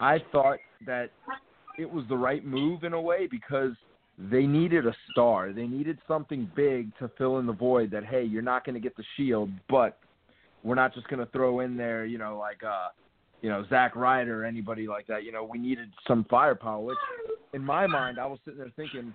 I 0.00 0.18
thought 0.32 0.58
that 0.86 1.10
it 1.78 1.90
was 1.90 2.04
the 2.08 2.16
right 2.16 2.44
move 2.44 2.84
in 2.84 2.92
a 2.92 3.00
way 3.00 3.26
because 3.30 3.72
they 4.18 4.46
needed 4.46 4.86
a 4.86 4.94
star. 5.10 5.52
They 5.52 5.66
needed 5.66 5.98
something 6.06 6.50
big 6.54 6.96
to 6.98 7.10
fill 7.18 7.38
in 7.38 7.46
the 7.46 7.52
void. 7.52 7.90
That 7.90 8.04
hey, 8.04 8.22
you're 8.22 8.42
not 8.42 8.64
going 8.64 8.74
to 8.74 8.80
get 8.80 8.96
the 8.96 9.04
shield, 9.16 9.50
but 9.68 9.98
we're 10.62 10.76
not 10.76 10.94
just 10.94 11.08
going 11.08 11.24
to 11.24 11.30
throw 11.32 11.60
in 11.60 11.76
there, 11.76 12.06
you 12.06 12.16
know, 12.16 12.38
like 12.38 12.62
uh, 12.64 12.88
you 13.44 13.50
know, 13.50 13.62
Zack 13.68 13.94
Ryder 13.94 14.40
or 14.42 14.44
anybody 14.46 14.88
like 14.88 15.06
that. 15.08 15.22
You 15.22 15.30
know, 15.30 15.44
we 15.44 15.58
needed 15.58 15.90
some 16.08 16.24
firepower. 16.30 16.80
Which, 16.80 16.96
in 17.52 17.62
my 17.62 17.86
mind, 17.86 18.18
I 18.18 18.24
was 18.24 18.38
sitting 18.42 18.58
there 18.58 18.72
thinking, 18.74 19.12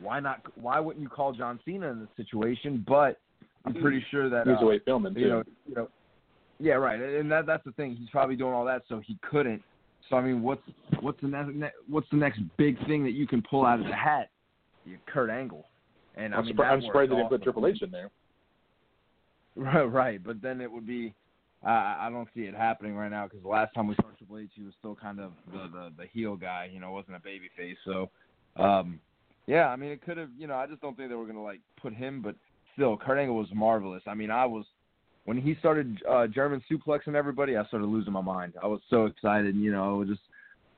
why 0.00 0.18
not? 0.18 0.40
Why 0.60 0.80
wouldn't 0.80 1.00
you 1.00 1.08
call 1.08 1.32
John 1.32 1.60
Cena 1.64 1.88
in 1.92 2.00
this 2.00 2.08
situation? 2.16 2.84
But 2.88 3.20
I'm 3.64 3.74
pretty 3.74 4.04
sure 4.10 4.28
that 4.28 4.44
He 4.44 4.50
was 4.50 4.58
uh, 4.60 4.64
away 4.64 4.80
filming 4.84 5.14
too. 5.14 5.20
you 5.20 5.28
know, 5.28 5.44
you 5.68 5.74
know, 5.76 5.88
yeah, 6.58 6.72
right. 6.72 7.00
And 7.00 7.30
that 7.30 7.46
that's 7.46 7.64
the 7.64 7.70
thing. 7.72 7.94
He's 7.94 8.10
probably 8.10 8.34
doing 8.34 8.52
all 8.52 8.64
that 8.64 8.82
so 8.88 9.00
he 9.06 9.16
couldn't. 9.30 9.62
So 10.10 10.16
I 10.16 10.20
mean, 10.20 10.42
what's 10.42 10.62
what's 11.00 11.20
the 11.20 11.28
next 11.28 11.52
what's 11.88 12.10
the 12.10 12.16
next 12.16 12.40
big 12.56 12.84
thing 12.88 13.04
that 13.04 13.12
you 13.12 13.28
can 13.28 13.40
pull 13.48 13.64
out 13.64 13.78
of 13.78 13.86
the 13.86 13.94
hat? 13.94 14.30
You 14.84 14.98
Kurt 15.06 15.30
Angle. 15.30 15.64
And 16.16 16.34
I 16.34 16.38
I'm, 16.38 16.44
mean, 16.44 16.56
surpri- 16.56 16.58
that 16.58 16.72
I'm 16.72 16.82
surprised 16.82 17.12
they 17.12 17.16
didn't 17.16 17.28
put. 17.28 17.42
Triple 17.44 17.68
H 17.68 17.82
in 17.82 17.92
there. 17.92 18.10
Right, 19.54 19.82
right. 19.84 20.24
But 20.24 20.42
then 20.42 20.60
it 20.60 20.70
would 20.70 20.86
be. 20.88 21.14
I 21.64 22.06
I 22.06 22.10
don't 22.10 22.28
see 22.34 22.42
it 22.42 22.54
happening 22.54 22.94
right 22.94 23.10
now 23.10 23.24
because 23.26 23.42
the 23.42 23.48
last 23.48 23.74
time 23.74 23.88
we 23.88 23.94
saw 23.96 24.08
Triple 24.16 24.38
H, 24.38 24.50
he 24.54 24.62
was 24.62 24.74
still 24.78 24.94
kind 24.94 25.20
of 25.20 25.32
the 25.52 25.68
the, 25.72 25.92
the 25.98 26.06
heel 26.12 26.36
guy. 26.36 26.70
You 26.72 26.80
know, 26.80 26.92
wasn't 26.92 27.16
a 27.16 27.20
baby 27.20 27.50
face. 27.56 27.76
So, 27.84 28.10
um, 28.56 29.00
yeah. 29.46 29.68
I 29.68 29.76
mean, 29.76 29.90
it 29.90 30.02
could 30.02 30.16
have. 30.16 30.30
You 30.38 30.46
know, 30.46 30.54
I 30.54 30.66
just 30.66 30.80
don't 30.80 30.96
think 30.96 31.08
they 31.08 31.16
were 31.16 31.26
gonna 31.26 31.42
like 31.42 31.60
put 31.80 31.92
him. 31.92 32.22
But 32.22 32.36
still, 32.74 32.96
Kurt 32.96 33.18
Angle 33.18 33.36
was 33.36 33.48
marvelous. 33.52 34.02
I 34.06 34.14
mean, 34.14 34.30
I 34.30 34.46
was 34.46 34.64
when 35.24 35.36
he 35.36 35.56
started 35.58 36.00
uh, 36.08 36.26
German 36.26 36.62
suplexing 36.70 37.14
everybody, 37.14 37.56
I 37.56 37.66
started 37.66 37.86
losing 37.86 38.14
my 38.14 38.22
mind. 38.22 38.54
I 38.62 38.66
was 38.66 38.80
so 38.88 39.04
excited. 39.04 39.56
You 39.56 39.72
know, 39.72 40.04
just 40.04 40.20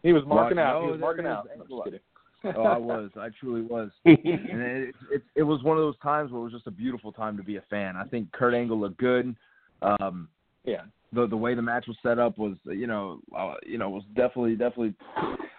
He 0.03 0.13
was 0.13 0.25
marking 0.27 0.59
out. 0.59 0.83
He 0.83 0.91
was 0.91 0.99
marking 0.99 1.27
out. 1.27 1.47
No, 1.57 1.65
just 1.69 1.85
kidding. 1.85 2.57
oh, 2.57 2.63
I 2.63 2.79
was. 2.79 3.11
I 3.17 3.29
truly 3.39 3.63
was. 3.63 3.91
and 4.05 4.19
it, 4.25 4.95
it 5.13 5.23
it 5.37 5.43
was 5.43 5.63
one 5.63 5.77
of 5.77 5.83
those 5.83 5.99
times 6.03 6.33
where 6.33 6.41
it 6.41 6.45
was 6.45 6.53
just 6.53 6.67
a 6.67 6.73
beautiful 6.73 7.13
time 7.13 7.37
to 7.37 7.43
be 7.43 7.57
a 7.59 7.63
fan. 7.69 7.97
I 7.97 8.05
think 8.05 8.33
Kurt 8.33 8.55
Angle 8.55 8.81
looked 8.81 8.97
good. 8.97 9.37
Um, 9.83 10.29
yeah. 10.65 10.83
the 11.13 11.27
the 11.27 11.37
way 11.37 11.55
the 11.55 11.63
match 11.63 11.87
was 11.87 11.97
set 12.03 12.19
up 12.19 12.39
was 12.39 12.55
you 12.67 12.87
know 12.87 13.21
uh, 13.37 13.55
you 13.67 13.79
know 13.79 13.91
was 13.91 14.05
definitely 14.15 14.57
definitely. 14.57 14.95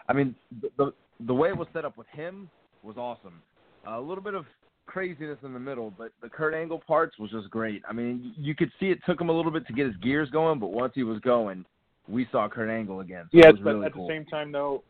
I 0.07 0.13
mean 0.13 0.35
the, 0.61 0.69
the 0.77 0.93
the 1.27 1.33
way 1.33 1.49
it 1.49 1.57
was 1.57 1.67
set 1.73 1.85
up 1.85 1.97
with 1.97 2.07
him 2.07 2.49
was 2.83 2.97
awesome. 2.97 3.41
a 3.85 3.99
little 3.99 4.23
bit 4.23 4.33
of 4.33 4.45
craziness 4.87 5.37
in 5.43 5.53
the 5.53 5.59
middle, 5.59 5.93
but 5.97 6.11
the 6.21 6.27
Kurt 6.27 6.53
Angle 6.53 6.81
parts 6.85 7.17
was 7.17 7.31
just 7.31 7.49
great. 7.49 7.81
I 7.87 7.93
mean, 7.93 8.33
you 8.37 8.55
could 8.55 8.71
see 8.79 8.87
it 8.87 8.99
took 9.05 9.21
him 9.21 9.29
a 9.29 9.31
little 9.31 9.51
bit 9.51 9.65
to 9.67 9.73
get 9.73 9.85
his 9.85 9.95
gears 9.97 10.29
going, 10.31 10.59
but 10.59 10.67
once 10.67 10.91
he 10.95 11.03
was 11.03 11.19
going, 11.19 11.63
we 12.09 12.27
saw 12.31 12.49
Kurt 12.49 12.69
Angle 12.69 12.99
again. 12.99 13.25
So 13.31 13.37
Yes, 13.37 13.53
it 13.53 13.63
but 13.63 13.75
really 13.75 13.85
at 13.85 13.93
cool. 13.93 14.07
the 14.07 14.13
same 14.13 14.25
time, 14.25 14.51
though, 14.51 14.83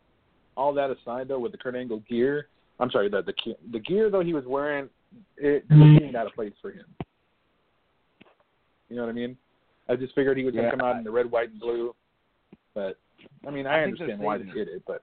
all 0.56 0.72
that 0.74 0.90
aside, 0.90 1.28
though, 1.28 1.38
with 1.38 1.52
the 1.52 1.58
Kurt 1.58 1.76
Angle 1.76 2.02
gear, 2.08 2.48
I'm 2.80 2.90
sorry, 2.90 3.08
the 3.08 3.22
the, 3.22 3.54
the 3.70 3.78
gear 3.78 4.10
though 4.10 4.24
he 4.24 4.34
was 4.34 4.44
wearing, 4.46 4.88
it 5.36 5.64
seemed 5.68 6.16
out 6.16 6.26
of 6.26 6.32
place 6.32 6.52
for 6.60 6.72
him. 6.72 6.86
You 8.88 8.96
know 8.96 9.02
what 9.02 9.10
I 9.10 9.12
mean? 9.12 9.36
I 9.88 9.96
just 9.96 10.14
figured 10.14 10.38
he 10.38 10.44
was 10.44 10.54
Yeah, 10.54 10.62
gonna 10.62 10.76
come 10.76 10.80
out 10.86 10.96
in 10.96 11.04
the 11.04 11.10
red, 11.10 11.30
white, 11.30 11.50
and 11.50 11.60
blue, 11.60 11.94
but 12.74 12.98
I 13.46 13.50
mean, 13.50 13.66
I, 13.66 13.80
I 13.80 13.84
understand 13.84 14.20
why 14.20 14.38
they 14.38 14.44
did 14.44 14.68
it, 14.68 14.82
but 14.86 15.02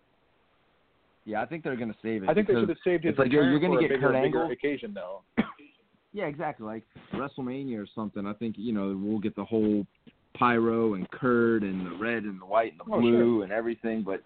Yeah, 1.26 1.42
I 1.42 1.46
think 1.46 1.64
they're 1.64 1.76
gonna 1.76 1.96
save 2.02 2.24
it. 2.24 2.30
I 2.30 2.34
think 2.34 2.48
they 2.48 2.54
should 2.54 2.70
have 2.70 2.78
saved 2.84 3.04
his 3.04 3.12
it's 3.12 3.20
like, 3.20 3.32
you're- 3.32 3.48
you're 3.50 3.60
gonna 3.60 3.74
for 3.74 3.80
a 3.80 3.82
get 3.82 3.90
bigger, 3.90 4.08
Kurt 4.08 4.16
Angle. 4.16 4.52
occasion, 4.52 4.94
though. 4.94 5.22
Yeah, 6.12 6.26
exactly. 6.26 6.66
Like 6.66 6.84
WrestleMania 7.14 7.78
or 7.80 7.86
something. 7.94 8.26
I 8.26 8.34
think 8.34 8.56
you 8.58 8.74
know 8.74 9.00
we'll 9.00 9.20
get 9.20 9.36
the 9.36 9.46
whole 9.46 9.86
pyro 10.34 10.96
and 10.96 11.08
Kurt 11.12 11.62
and 11.62 11.86
the 11.86 11.96
red 11.98 12.24
and 12.24 12.42
the 12.42 12.46
white 12.48 12.72
and 12.72 12.80
the 12.80 12.92
Oh, 12.92 13.00
blue 13.00 13.44
and 13.44 13.52
everything. 13.52 14.02
But 14.02 14.24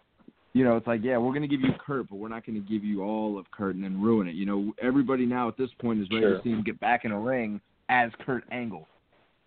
you 0.53 0.63
know, 0.63 0.77
it's 0.77 0.87
like, 0.87 1.01
yeah, 1.03 1.17
we're 1.17 1.31
going 1.31 1.41
to 1.41 1.47
give 1.49 1.59
you 1.59 1.73
Kurt, 1.85 2.07
but 2.09 2.15
we're 2.17 2.29
not 2.29 2.45
going 2.45 2.55
to 2.63 2.65
give 2.71 2.85
you 2.85 3.01
all 3.03 3.37
of 3.37 3.49
Kurt 3.51 3.75
and 3.75 3.83
then 3.83 4.01
ruin 4.01 4.29
it. 4.29 4.35
You 4.35 4.45
know, 4.45 4.73
everybody 4.81 5.25
now 5.25 5.49
at 5.49 5.57
this 5.57 5.71
point 5.81 5.99
is 5.99 6.07
ready 6.09 6.21
Sure. 6.21 6.37
to 6.37 6.43
see 6.43 6.51
him 6.51 6.63
get 6.63 6.79
back 6.79 7.03
in 7.03 7.11
a 7.11 7.19
ring 7.19 7.59
as 7.89 8.11
Kurt 8.25 8.45
Angle. 8.51 8.87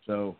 So 0.04 0.36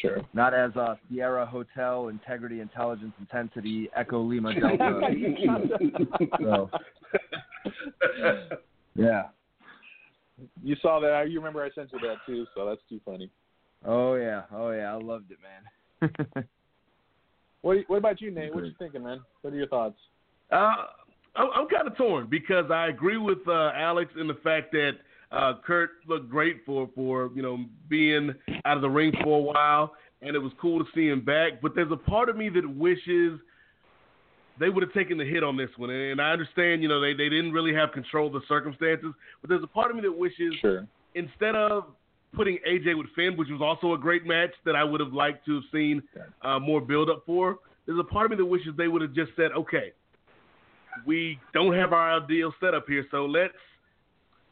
Sure. 0.00 0.18
not 0.32 0.54
as 0.54 0.74
uh, 0.76 0.94
Sierra 1.08 1.44
Hotel 1.46 2.08
Integrity 2.08 2.60
Intelligence 2.60 3.12
Intensity 3.18 3.88
Echo 3.96 4.20
Lima 4.22 4.54
Delta. 4.60 5.00
so 6.40 6.70
yeah. 8.94 9.24
You 10.62 10.76
saw 10.82 11.00
that. 11.00 11.30
You 11.30 11.38
remember 11.40 11.64
I 11.64 11.70
sent 11.74 11.90
you 11.92 11.98
that 12.00 12.16
too, 12.26 12.46
so 12.54 12.66
that's 12.66 12.80
too 12.88 13.00
funny. 13.04 13.30
Oh 13.84 14.14
yeah. 14.14 14.42
Oh 14.52 14.70
yeah. 14.70 14.92
I 14.92 14.96
loved 14.96 15.30
it, 15.30 15.38
man. 15.42 16.44
What 17.62 17.78
What 17.88 17.96
about 17.96 18.20
you, 18.20 18.30
Nate? 18.30 18.54
What 18.54 18.64
you 18.64 18.74
thinking, 18.78 19.02
man? 19.02 19.20
What 19.42 19.52
are 19.52 19.56
your 19.56 19.66
thoughts? 19.66 19.96
Uh, 20.52 20.74
I'm, 21.34 21.48
I'm 21.54 21.66
kind 21.68 21.88
of 21.88 21.96
torn 21.96 22.28
because 22.30 22.70
I 22.70 22.86
agree 22.88 23.18
with 23.18 23.38
uh, 23.48 23.72
Alex 23.74 24.12
in 24.20 24.28
the 24.28 24.38
fact 24.44 24.70
that 24.70 24.92
uh, 25.32 25.54
Kurt 25.66 25.90
looked 26.06 26.30
great 26.30 26.62
for 26.64 26.88
for 26.94 27.30
you 27.34 27.42
know 27.42 27.64
being 27.88 28.34
out 28.64 28.76
of 28.76 28.82
the 28.82 28.90
ring 28.90 29.12
for 29.22 29.38
a 29.38 29.42
while, 29.42 29.92
and 30.22 30.36
it 30.36 30.38
was 30.38 30.52
cool 30.60 30.78
to 30.78 30.90
see 30.94 31.08
him 31.08 31.24
back. 31.24 31.60
But 31.60 31.74
there's 31.74 31.92
a 31.92 31.96
part 31.96 32.28
of 32.28 32.36
me 32.36 32.48
that 32.50 32.68
wishes 32.68 33.40
they 34.58 34.68
would 34.68 34.82
have 34.82 34.92
taken 34.92 35.18
the 35.18 35.24
hit 35.24 35.42
on 35.42 35.56
this 35.56 35.70
one, 35.76 35.90
and 35.90 36.20
I 36.20 36.30
understand 36.32 36.82
you 36.82 36.88
know 36.88 37.00
they 37.00 37.12
they 37.12 37.28
didn't 37.28 37.52
really 37.52 37.74
have 37.74 37.92
control 37.92 38.28
of 38.28 38.34
the 38.34 38.42
circumstances. 38.48 39.12
But 39.40 39.50
there's 39.50 39.64
a 39.64 39.68
part 39.68 39.90
of 39.90 39.96
me 39.96 40.02
that 40.02 40.16
wishes 40.16 40.54
Sure. 40.60 40.86
instead 41.14 41.54
of 41.54 41.86
putting 42.34 42.58
AJ 42.68 42.96
with 42.96 43.06
Finn, 43.16 43.36
which 43.36 43.48
was 43.48 43.60
also 43.62 43.94
a 43.94 43.98
great 43.98 44.26
match 44.26 44.50
that 44.64 44.76
I 44.76 44.84
would 44.84 45.00
have 45.00 45.12
liked 45.12 45.46
to 45.46 45.54
have 45.54 45.64
seen 45.72 46.02
uh, 46.42 46.58
more 46.58 46.80
build 46.80 47.08
up 47.08 47.22
for, 47.24 47.58
there's 47.86 47.98
a 47.98 48.04
part 48.04 48.26
of 48.26 48.30
me 48.32 48.36
that 48.36 48.44
wishes 48.44 48.74
they 48.76 48.88
would 48.88 49.00
have 49.00 49.14
just 49.14 49.30
said, 49.36 49.52
okay, 49.52 49.92
we 51.06 51.38
don't 51.54 51.74
have 51.74 51.92
our 51.92 52.20
ideal 52.22 52.52
setup 52.60 52.86
here, 52.86 53.06
so 53.10 53.24
let's 53.26 53.54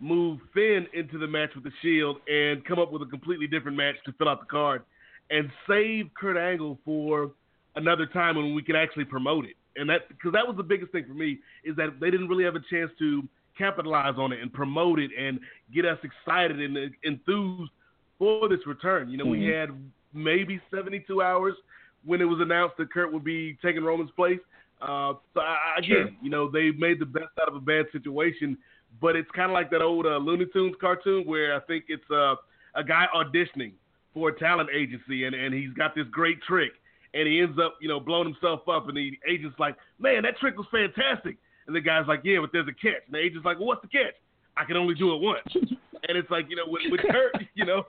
move 0.05 0.39
Finn 0.53 0.87
into 0.93 1.17
the 1.19 1.27
match 1.27 1.51
with 1.55 1.65
the 1.65 1.73
Shield 1.81 2.19
and 2.29 2.63
come 2.65 2.79
up 2.79 2.93
with 2.93 3.01
a 3.03 3.07
completely 3.07 3.47
different 3.47 3.77
match 3.77 3.97
to 4.05 4.13
fill 4.13 4.29
out 4.29 4.41
the 4.41 4.47
card 4.47 4.83
and 5.31 5.51
save 5.67 6.11
Kurt 6.15 6.37
Angle 6.37 6.79
for 6.85 7.31
another 7.77 8.07
time 8.07 8.37
when 8.37 8.55
we 8.55 8.63
can 8.63 8.77
actually 8.77 9.07
promote 9.07 9.47
it. 9.47 9.57
And 9.77 9.89
that 9.89 10.09
because 10.09 10.33
that 10.33 10.47
was 10.47 10.57
the 10.57 10.63
biggest 10.63 10.93
thing 10.93 11.05
for 11.07 11.15
me 11.15 11.39
is 11.65 11.75
that 11.77 11.99
they 12.01 12.11
didn't 12.11 12.29
really 12.29 12.45
have 12.45 12.55
a 12.55 12.61
chance 12.71 12.91
to 12.99 13.27
capitalize 13.57 14.15
on 14.19 14.33
it 14.33 14.41
and 14.43 14.53
promote 14.53 14.99
it 14.99 15.11
and 15.19 15.41
get 15.75 15.85
us 15.87 15.99
excited 16.05 16.61
and 16.61 16.77
enthused 17.03 17.73
for 18.19 18.49
this 18.49 18.61
return. 18.67 19.09
You 19.09 19.17
know, 19.17 19.25
we 19.27 19.39
Mhm. 19.41 19.61
had 19.61 19.71
maybe 20.13 20.61
72 20.71 21.23
hours 21.23 21.55
when 22.05 22.21
it 22.21 22.25
was 22.27 22.41
announced 22.41 22.77
that 22.77 22.93
Kurt 22.93 23.11
would 23.13 23.25
be 23.25 23.55
taking 23.63 23.83
Roman's 23.83 24.11
place. 24.13 24.41
Uh, 24.83 25.15
so 25.33 25.41
I, 25.41 25.57
I- 25.77 25.79
again, 25.79 25.89
Sure. 25.89 26.11
you 26.23 26.31
know, 26.31 26.49
they 26.49 26.71
made 26.73 26.99
the 26.99 27.07
best 27.07 27.33
out 27.41 27.49
of 27.49 27.55
a 27.57 27.61
bad 27.61 27.87
situation, 27.91 28.59
but 29.01 29.17
it's 29.17 29.31
kind 29.33 29.51
of 29.51 29.55
like 29.55 29.71
that 29.71 29.83
old 29.83 30.07
uh, 30.07 30.17
Looney 30.19 30.47
Tunes 30.53 30.75
cartoon 30.81 31.25
where 31.25 31.55
I 31.57 31.61
think 31.61 31.85
it's 31.89 32.09
uh, 32.11 32.35
a 32.75 32.85
guy 32.85 33.07
auditioning 33.15 33.73
for 34.13 34.29
a 34.29 34.39
talent 34.39 34.71
agency 34.75 35.25
and, 35.25 35.35
and 35.35 35.53
he's 35.55 35.73
got 35.73 35.95
this 35.95 36.07
great 36.11 36.41
trick 36.43 36.73
and 37.15 37.27
he 37.29 37.41
ends 37.41 37.59
up, 37.63 37.77
you 37.81 37.89
know, 37.89 38.01
blowing 38.01 38.27
himself 38.33 38.69
up 38.69 38.89
and 38.89 38.97
the 38.97 39.13
agent's 39.29 39.59
like, 39.59 39.77
man, 39.99 40.23
that 40.23 40.37
trick 40.39 40.57
was 40.57 40.67
fantastic. 40.71 41.37
And 41.67 41.75
the 41.75 41.81
guy's 41.81 42.07
like, 42.07 42.21
yeah, 42.25 42.39
but 42.41 42.51
there's 42.53 42.69
a 42.69 42.73
catch. 42.73 43.03
And 43.07 43.15
the 43.15 43.19
agent's 43.19 43.45
like, 43.45 43.59
well, 43.59 43.69
what's 43.69 43.83
the 43.83 43.89
catch? 43.89 44.15
I 44.57 44.65
can 44.65 44.77
only 44.77 44.95
do 44.95 45.15
it 45.15 45.21
once. 45.21 45.47
and 45.55 46.19
it's 46.19 46.31
like, 46.31 46.47
you 46.49 46.57
know, 46.57 46.65
with, 46.67 46.83
with 46.91 47.01
Kurt, 47.11 47.35
you 47.55 47.65
know, 47.65 47.85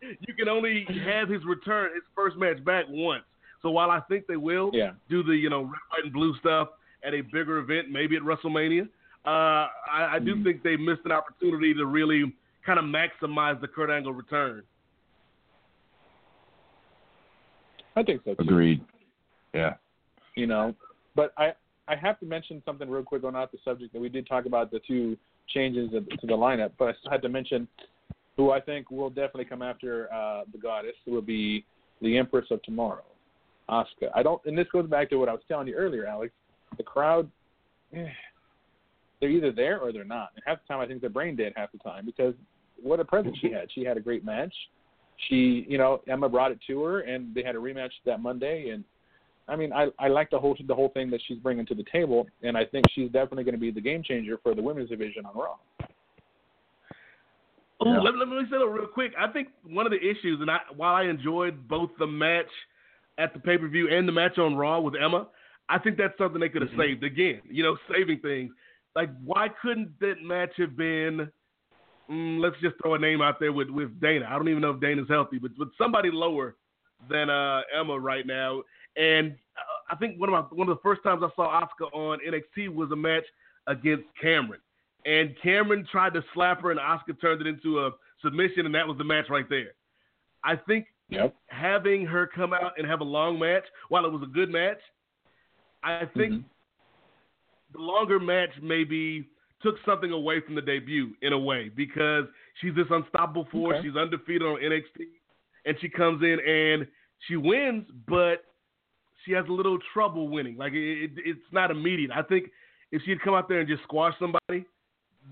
you 0.00 0.34
can 0.34 0.48
only 0.48 0.86
have 1.06 1.28
his 1.28 1.44
return, 1.44 1.94
his 1.94 2.02
first 2.14 2.36
match 2.36 2.62
back 2.64 2.86
once. 2.88 3.22
So 3.62 3.70
while 3.70 3.90
I 3.90 4.00
think 4.08 4.26
they 4.26 4.36
will 4.36 4.70
Yeah. 4.72 4.90
do 5.08 5.22
the, 5.22 5.32
you 5.36 5.48
know, 5.48 5.62
red, 5.62 5.80
white, 5.90 6.04
and 6.04 6.12
blue 6.12 6.36
stuff 6.38 6.68
at 7.04 7.14
a 7.14 7.20
bigger 7.20 7.58
event, 7.58 7.90
maybe 7.90 8.16
at 8.16 8.22
WrestleMania, 8.22 8.88
uh, 9.24 9.68
I, 9.90 10.14
I 10.14 10.18
do 10.18 10.34
Mhm. 10.34 10.44
think 10.44 10.62
they 10.62 10.76
missed 10.76 11.02
an 11.04 11.12
opportunity 11.12 11.74
to 11.74 11.86
really 11.86 12.32
kind 12.66 12.78
of 12.78 12.84
maximize 12.84 13.60
the 13.60 13.68
Kurt 13.68 13.90
Angle 13.90 14.12
return. 14.12 14.62
I 17.96 18.02
think 18.02 18.22
so 18.24 18.34
too. 18.34 18.42
Agreed. 18.42 18.84
Yeah. 19.54 19.74
you 20.34 20.46
know. 20.46 20.74
But 21.14 21.34
I 21.36 21.52
I 21.88 21.96
have 21.96 22.18
to 22.20 22.26
mention 22.26 22.62
something 22.64 22.88
real 22.88 23.02
quick 23.02 23.22
on 23.24 23.36
off 23.36 23.50
the 23.52 23.58
subject 23.64 23.92
that 23.92 24.00
we 24.00 24.08
did 24.08 24.26
talk 24.26 24.46
about 24.46 24.70
the 24.70 24.80
two 24.86 25.16
changes 25.48 25.90
to 25.90 26.26
the 26.26 26.32
lineup, 26.32 26.70
but 26.78 26.88
I 26.88 26.92
still 27.00 27.10
had 27.10 27.20
to 27.22 27.28
mention 27.28 27.68
who 28.36 28.50
I 28.50 28.60
think 28.60 28.90
will 28.90 29.10
definitely 29.10 29.44
come 29.44 29.60
after 29.60 30.10
uh, 30.12 30.44
the 30.50 30.58
goddess 30.58 30.94
will 31.06 31.20
be 31.20 31.64
the 32.00 32.16
Empress 32.16 32.46
of 32.50 32.62
Tomorrow, 32.62 33.04
Asuka. 33.68 34.10
I 34.14 34.22
don't, 34.22 34.40
and 34.46 34.56
this 34.56 34.68
goes 34.72 34.88
back 34.88 35.10
to 35.10 35.16
what 35.16 35.28
I 35.28 35.32
was 35.32 35.42
telling 35.48 35.68
you 35.68 35.74
earlier, 35.74 36.06
Alex. 36.06 36.32
The 36.78 36.82
crowd, 36.82 37.30
eh, 37.92 38.06
they're 39.22 39.30
either 39.30 39.52
there 39.52 39.78
or 39.78 39.92
they're 39.92 40.04
not. 40.04 40.30
And 40.34 40.42
half 40.44 40.58
the 40.60 40.74
time, 40.74 40.80
I 40.80 40.86
think 40.86 41.00
they're 41.00 41.08
brain 41.08 41.36
dead 41.36 41.52
half 41.54 41.70
the 41.70 41.78
time 41.78 42.04
because 42.04 42.34
what 42.82 42.98
a 42.98 43.04
presence 43.04 43.38
she 43.40 43.52
had. 43.52 43.68
She 43.72 43.84
had 43.84 43.96
a 43.96 44.00
great 44.00 44.24
match. 44.24 44.52
She, 45.28 45.64
you 45.68 45.78
know, 45.78 46.02
Emma 46.08 46.28
brought 46.28 46.50
it 46.50 46.58
to 46.66 46.82
her, 46.82 47.00
and 47.00 47.32
they 47.32 47.44
had 47.44 47.54
a 47.54 47.58
rematch 47.58 47.92
that 48.04 48.20
Monday, 48.20 48.70
and 48.70 48.82
I 49.46 49.54
mean, 49.54 49.72
I 49.72 49.86
I 49.98 50.08
like 50.08 50.30
the 50.30 50.38
whole 50.38 50.56
the 50.66 50.74
whole 50.74 50.88
thing 50.88 51.08
that 51.10 51.20
she's 51.26 51.38
bringing 51.38 51.64
to 51.66 51.74
the 51.74 51.84
table, 51.92 52.26
and 52.42 52.56
I 52.56 52.64
think 52.64 52.86
she's 52.92 53.10
definitely 53.12 53.44
going 53.44 53.54
to 53.54 53.60
be 53.60 53.70
the 53.70 53.80
game 53.80 54.02
changer 54.02 54.38
for 54.42 54.56
the 54.56 54.62
women's 54.62 54.90
division 54.90 55.24
on 55.24 55.36
Raw. 55.36 55.54
Ooh, 57.84 57.92
Yeah. 57.92 58.00
let, 58.00 58.16
let 58.16 58.28
me 58.28 58.42
say 58.50 58.58
that 58.58 58.66
real 58.66 58.86
quick. 58.86 59.12
I 59.16 59.28
think 59.28 59.48
one 59.64 59.86
of 59.86 59.92
the 59.92 59.98
issues, 59.98 60.40
and 60.40 60.50
I, 60.50 60.58
while 60.74 60.94
I 60.94 61.04
enjoyed 61.04 61.68
both 61.68 61.90
the 62.00 62.06
match 62.06 62.50
at 63.18 63.32
the 63.34 63.38
pay 63.38 63.56
per 63.56 63.68
view 63.68 63.88
and 63.88 64.08
the 64.08 64.12
match 64.12 64.38
on 64.38 64.56
Raw 64.56 64.80
with 64.80 64.94
Emma, 64.96 65.28
I 65.68 65.78
think 65.78 65.96
that's 65.96 66.16
something 66.18 66.40
they 66.40 66.48
could 66.48 66.62
have 66.62 66.72
mm-hmm. 66.72 66.80
saved 66.80 67.04
again. 67.04 67.42
You 67.48 67.62
know, 67.62 67.76
saving 67.94 68.18
things. 68.20 68.52
Like, 68.94 69.10
why 69.24 69.48
couldn't 69.48 69.98
that 70.00 70.22
match 70.22 70.52
have 70.58 70.76
been? 70.76 71.30
Mm, 72.10 72.40
let's 72.40 72.56
just 72.60 72.76
throw 72.82 72.94
a 72.94 72.98
name 72.98 73.22
out 73.22 73.40
there 73.40 73.52
with 73.52 73.70
with 73.70 74.00
Dana. 74.00 74.26
I 74.28 74.36
don't 74.36 74.48
even 74.48 74.60
know 74.60 74.70
if 74.70 74.80
Dana's 74.80 75.08
healthy, 75.08 75.38
but 75.38 75.52
with 75.58 75.70
somebody 75.78 76.10
lower 76.10 76.56
than 77.08 77.30
uh, 77.30 77.62
Emma 77.74 77.98
right 77.98 78.26
now. 78.26 78.62
And 78.96 79.32
uh, 79.56 79.94
I 79.94 79.96
think 79.96 80.20
one 80.20 80.28
of 80.28 80.32
my 80.32 80.40
one 80.56 80.68
of 80.68 80.76
the 80.76 80.82
first 80.82 81.02
times 81.02 81.22
I 81.24 81.28
saw 81.36 81.60
Asuka 81.60 81.92
on 81.92 82.18
NXT 82.26 82.68
was 82.74 82.90
a 82.90 82.96
match 82.96 83.24
against 83.66 84.04
Cameron 84.20 84.60
and 85.04 85.34
Cameron 85.42 85.86
tried 85.90 86.14
to 86.14 86.24
slap 86.34 86.62
her, 86.62 86.70
and 86.70 86.80
Asuka 86.80 87.20
turned 87.20 87.40
it 87.40 87.46
into 87.46 87.80
a 87.80 87.90
submission, 88.22 88.66
and 88.66 88.74
that 88.74 88.86
was 88.86 88.98
the 88.98 89.04
match 89.04 89.26
right 89.28 89.48
there. 89.48 89.74
I 90.44 90.56
think 90.56 90.86
Yep. 91.08 91.34
having 91.48 92.06
her 92.06 92.26
come 92.26 92.52
out 92.52 92.78
and 92.78 92.86
have 92.86 93.00
a 93.00 93.04
long 93.04 93.38
match, 93.38 93.64
while 93.88 94.04
it 94.04 94.12
was 94.12 94.22
a 94.22 94.26
good 94.26 94.50
match, 94.50 94.80
I 95.82 96.06
think 96.06 96.34
Mhm. 96.34 96.44
The 97.72 97.80
longer 97.80 98.18
match 98.18 98.50
maybe 98.62 99.28
took 99.62 99.76
something 99.86 100.10
away 100.10 100.40
from 100.44 100.54
the 100.54 100.60
debut 100.60 101.10
in 101.22 101.32
a 101.32 101.38
way 101.38 101.70
because 101.74 102.24
she's 102.60 102.74
this 102.74 102.86
unstoppable 102.90 103.46
force. 103.50 103.76
Okay. 103.78 103.88
She's 103.88 103.96
undefeated 103.96 104.42
on 104.42 104.58
NXT, 104.60 105.06
and 105.64 105.76
she 105.80 105.88
comes 105.88 106.22
in 106.22 106.38
and 106.40 106.86
she 107.28 107.36
wins, 107.36 107.86
but 108.08 108.44
she 109.24 109.32
has 109.32 109.44
a 109.48 109.52
little 109.52 109.78
trouble 109.92 110.28
winning. 110.28 110.56
Like 110.56 110.72
it, 110.72 111.04
it, 111.04 111.10
it's 111.24 111.52
not 111.52 111.70
immediate. 111.70 112.10
I 112.14 112.22
think 112.22 112.50
if 112.90 113.02
she 113.04 113.10
had 113.10 113.20
come 113.20 113.34
out 113.34 113.48
there 113.48 113.60
and 113.60 113.68
just 113.68 113.82
squashed 113.84 114.18
somebody, 114.18 114.66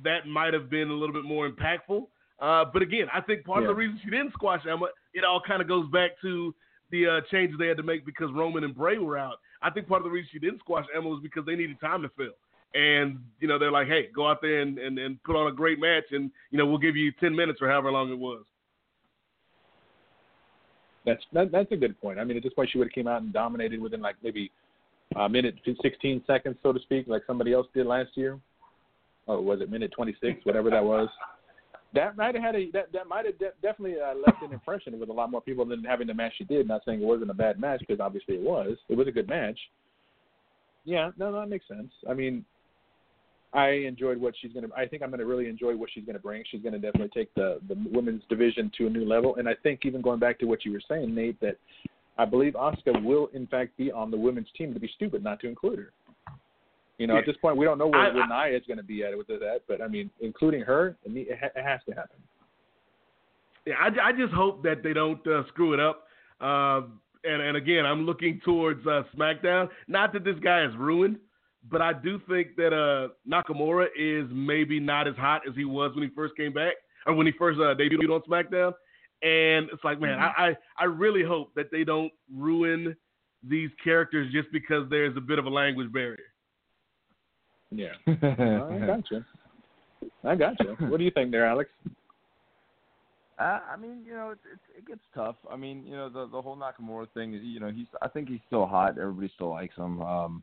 that 0.05 0.27
might 0.27 0.55
have 0.55 0.71
been 0.71 0.89
a 0.91 0.95
little 0.95 1.13
bit 1.13 1.25
more 1.25 1.49
impactful. 1.49 2.07
Uh, 2.39 2.65
but 2.73 2.81
again, 2.81 3.07
I 3.13 3.21
think 3.21 3.45
part 3.45 3.63
of 3.63 3.69
the 3.69 3.75
reason 3.75 4.01
she 4.03 4.11
didn't 4.11 4.33
squash 4.33 4.63
Emma, 4.67 4.87
it 5.13 5.25
all 5.25 5.43
kind 5.47 5.61
of 5.61 5.69
goes 5.69 5.91
back 5.91 6.13
to 6.23 6.55
the 6.91 7.07
uh, 7.07 7.21
changes 7.31 7.57
they 7.59 7.67
had 7.67 7.77
to 7.77 7.83
make 7.83 8.07
because 8.07 8.31
Roman 8.33 8.65
and 8.65 8.75
Bray 8.75 8.99
were 8.99 9.19
out. 9.19 9.37
I 9.63 9.71
think 9.71 9.89
part 9.89 10.01
of 10.01 10.05
the 10.05 10.11
reason 10.11 10.29
she 10.33 10.39
didn't 10.39 10.61
squash 10.61 10.87
Emma 10.95 11.09
was 11.09 11.21
because 11.23 11.45
they 11.45 11.55
needed 11.55 11.81
time 11.81 12.03
to 12.03 12.11
fill. 12.17 12.33
And, 12.75 13.19
you 13.41 13.49
know, 13.49 13.59
they're 13.59 13.73
like, 13.73 13.89
hey, 13.89 14.09
go 14.15 14.29
out 14.29 14.41
there 14.41 14.61
and, 14.61 14.79
and, 14.79 14.99
and 14.99 15.23
put 15.25 15.37
on 15.37 15.51
a 15.51 15.55
great 15.55 15.81
match, 15.81 16.05
and, 16.13 16.31
you 16.51 16.59
know, 16.59 16.67
we'll 16.67 16.79
give 16.79 16.97
you 16.97 17.11
10 17.21 17.35
minutes 17.35 17.59
or 17.61 17.69
however 17.69 17.91
long 17.91 18.11
it 18.13 18.19
was. 18.19 18.45
That's 21.05 21.23
that, 21.33 21.51
that's 21.51 21.73
a 21.73 21.77
good 21.77 22.01
point. 22.01 22.19
I 22.19 22.25
mean, 22.25 22.37
at 22.37 22.43
this 22.43 22.53
point, 22.53 22.71
she 22.71 22.79
would 22.79 22.89
have 22.89 22.93
came 22.93 23.09
out 23.09 23.23
and 23.23 23.33
dominated 23.33 23.81
within 23.81 24.01
like 24.01 24.17
maybe 24.23 24.51
a 25.17 25.29
minute, 25.29 25.57
16 25.83 26.23
seconds, 26.27 26.57
so 26.63 26.73
to 26.73 26.81
speak, 26.81 27.07
like 27.09 27.23
somebody 27.27 27.53
else 27.53 27.67
did 27.75 27.87
last 27.87 28.11
year. 28.15 28.39
Oh, 29.27 29.41
was 29.41 29.61
it 29.61 29.71
minute 29.71 29.93
26, 29.97 30.45
whatever 30.45 30.71
that 30.71 30.85
was? 30.85 31.09
That 31.93 32.17
might 32.17 32.35
have 32.37 32.45
had 32.45 32.55
a 32.55 32.71
that 32.73 32.93
that 32.93 33.09
might 33.09 33.27
have 33.27 33.39
de- 33.39 33.53
definitely 33.63 33.97
uh, 34.01 34.15
left 34.15 34.43
an 34.43 34.53
impression 34.53 34.99
with 35.01 35.09
a 35.09 35.13
lot 35.13 35.31
more 35.31 35.41
people 35.41 35.65
than 35.65 35.83
having 35.83 36.07
the 36.07 36.15
match 36.15 36.33
she 36.39 36.45
did. 36.45 36.69
Not 36.69 36.83
saying 36.85 37.03
it 37.03 37.05
wasn't 37.05 37.31
a 37.31 37.35
bad 37.35 37.59
match 37.59 37.81
because 37.81 38.01
obviously 38.01 38.37
it 38.37 38.43
was. 38.43 38.77
It 38.89 38.97
was 38.97 39.09
a 39.09 39.13
good 39.13 39.29
match. 39.29 39.59
Yeah, 40.85 41.11
no, 41.19 41.33
that 41.33 41.49
makes 41.49 41.67
sense. 41.67 41.91
I 42.09 42.15
mean, 42.15 42.45
I 43.53 43.69
enjoyed 43.71 44.19
what 44.19 44.35
she's 44.41 44.53
gonna. 44.53 44.69
I 44.77 44.87
think 44.87 45.03
I'm 45.03 45.11
gonna 45.11 45.27
really 45.27 45.49
enjoy 45.49 45.77
what 45.77 45.91
she's 45.93 46.05
gonna 46.05 46.21
bring. 46.21 46.45
She's 46.51 46.63
gonna 46.63 46.79
definitely 46.79 47.11
take 47.13 47.35
the 47.35 47.61
the 47.69 47.77
women's 47.91 48.23
division 48.29 48.71
to 48.79 48.87
a 48.87 48.91
new 48.91 49.05
level. 49.05 49.37
And 49.37 49.49
I 49.49 49.55
think 49.63 49.81
even 49.85 50.01
going 50.01 50.21
back 50.21 50.39
to 50.41 50.47
what 50.47 50.65
you 50.65 50.73
were 50.73 50.83
saying, 50.89 51.13
Nate, 51.13 51.41
that 51.41 51.57
I 52.19 52.25
believe 52.25 52.53
Asuka 52.53 53.03
will 53.03 53.29
in 53.33 53.49
fact 53.49 53.77
be 53.77 53.91
on 53.91 54.13
the 54.13 54.17
women's 54.17 54.49
team. 54.57 54.73
To 54.75 54.81
be 54.81 54.91
stupid 54.95 55.25
not 55.25 55.41
to 55.41 55.49
include 55.49 55.81
her. 55.81 55.93
You 57.01 57.07
know, 57.07 57.17
at 57.17 57.25
this 57.25 57.37
point, 57.39 57.57
we 57.57 57.65
don't 57.65 57.79
know 57.79 57.87
where, 57.87 57.99
I- 58.01 58.13
where 58.13 58.27
Nia 58.51 58.59
is 58.59 58.63
going 58.67 58.77
to 58.77 58.83
be 58.85 59.03
at 59.05 59.17
with 59.17 59.27
that, 59.29 59.61
but 59.67 59.81
I 59.81 59.89
mean, 59.89 60.11
including 60.21 60.61
her, 60.63 60.97
it, 61.07 61.39
ha- 61.41 61.49
it 61.57 61.63
has 61.65 61.81
to 61.89 61.95
happen. 61.95 62.19
Yeah, 63.67 63.75
I, 63.81 64.09
I 64.09 64.13
just 64.13 64.33
hope 64.35 64.63
that 64.65 64.83
they 64.83 64.93
don't 64.93 65.25
uh, 65.27 65.47
screw 65.49 65.73
it 65.73 65.81
up. 65.81 66.05
Uh, 66.43 66.83
and 67.25 67.41
and 67.43 67.57
again, 67.57 67.87
I'm 67.87 68.05
looking 68.05 68.41
towards 68.45 68.87
uh, 68.87 69.03
SmackDown. 69.17 69.69
Not 69.89 70.13
that 70.13 70.25
this 70.25 70.37
guy 70.43 70.63
is 70.65 70.75
ruined, 70.77 71.17
but 71.71 71.81
I 71.81 71.93
do 71.95 72.21
think 72.29 72.57
that 72.57 72.73
uh, 72.75 73.09
Nakamura 73.27 73.87
is 73.99 74.27
maybe 74.31 74.79
not 74.79 75.09
as 75.09 75.17
hot 75.17 75.43
as 75.49 75.55
he 75.57 75.65
was 75.65 75.95
when 75.95 76.05
he 76.07 76.15
first 76.15 76.37
came 76.37 76.53
back 76.53 76.75
or 77.07 77.15
when 77.15 77.27
he 77.27 77.33
first 77.33 77.59
uh, 77.61 77.75
debuted 77.75 78.11
on 78.11 78.21
SmackDown. 78.29 78.73
And 79.23 79.69
it's 79.73 79.85
like, 79.85 80.01
man, 80.01 80.19
Mm-hmm. 80.19 80.43
I, 80.43 80.49
I 80.49 80.57
I 80.79 80.85
really 80.85 81.23
hope 81.23 81.55
that 81.55 81.71
they 81.71 81.85
don't 81.85 82.13
ruin 82.35 82.95
these 83.43 83.71
characters 83.83 84.31
just 84.33 84.51
because 84.53 84.89
there's 84.91 85.17
a 85.17 85.21
bit 85.21 85.39
of 85.39 85.47
a 85.47 85.51
language 85.51 85.91
barrier. 85.93 86.19
Yeah. 87.71 87.93
I 88.07 88.87
got 88.87 89.11
you. 89.11 89.25
I 90.25 90.35
got 90.35 90.55
you. 90.61 90.77
What 90.89 90.99
do 90.99 91.05
you 91.05 91.11
think 91.11 91.31
there, 91.31 91.47
Alex? 91.47 91.71
Uh, 93.39 93.61
I 93.73 93.77
mean, 93.81 94.03
you 94.05 94.13
know, 94.13 94.31
it, 94.31 94.39
it, 94.53 94.79
it 94.79 94.87
gets 94.87 95.01
tough. 95.15 95.37
I 95.51 95.57
mean, 95.57 95.85
you 95.87 95.97
know, 95.97 96.11
the 96.11 96.29
the 96.31 96.43
whole 96.43 96.57
Nakamura 96.57 97.07
thing. 97.15 97.33
You 97.33 97.61
know, 97.61 97.71
he's. 97.71 97.87
I 98.03 98.09
think 98.09 98.29
he's 98.29 98.41
still 98.47 98.67
hot. 98.67 98.99
Everybody 98.99 99.31
still 99.35 99.51
likes 99.51 99.75
him. 99.77 100.03
Um, 100.03 100.43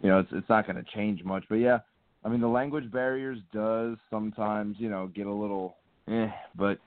you 0.00 0.08
know, 0.08 0.20
it's 0.20 0.28
it's 0.32 0.48
not 0.48 0.66
going 0.66 0.76
to 0.76 0.90
change 0.94 1.24
much. 1.24 1.44
But 1.48 1.56
yeah, 1.56 1.78
I 2.24 2.28
mean, 2.28 2.40
the 2.40 2.48
language 2.48 2.90
barriers 2.92 3.38
does 3.52 3.96
sometimes, 4.10 4.76
you 4.78 4.88
know, 4.88 5.08
get 5.08 5.26
a 5.26 5.32
little, 5.32 5.76
eh. 6.08 6.28
But, 6.56 6.78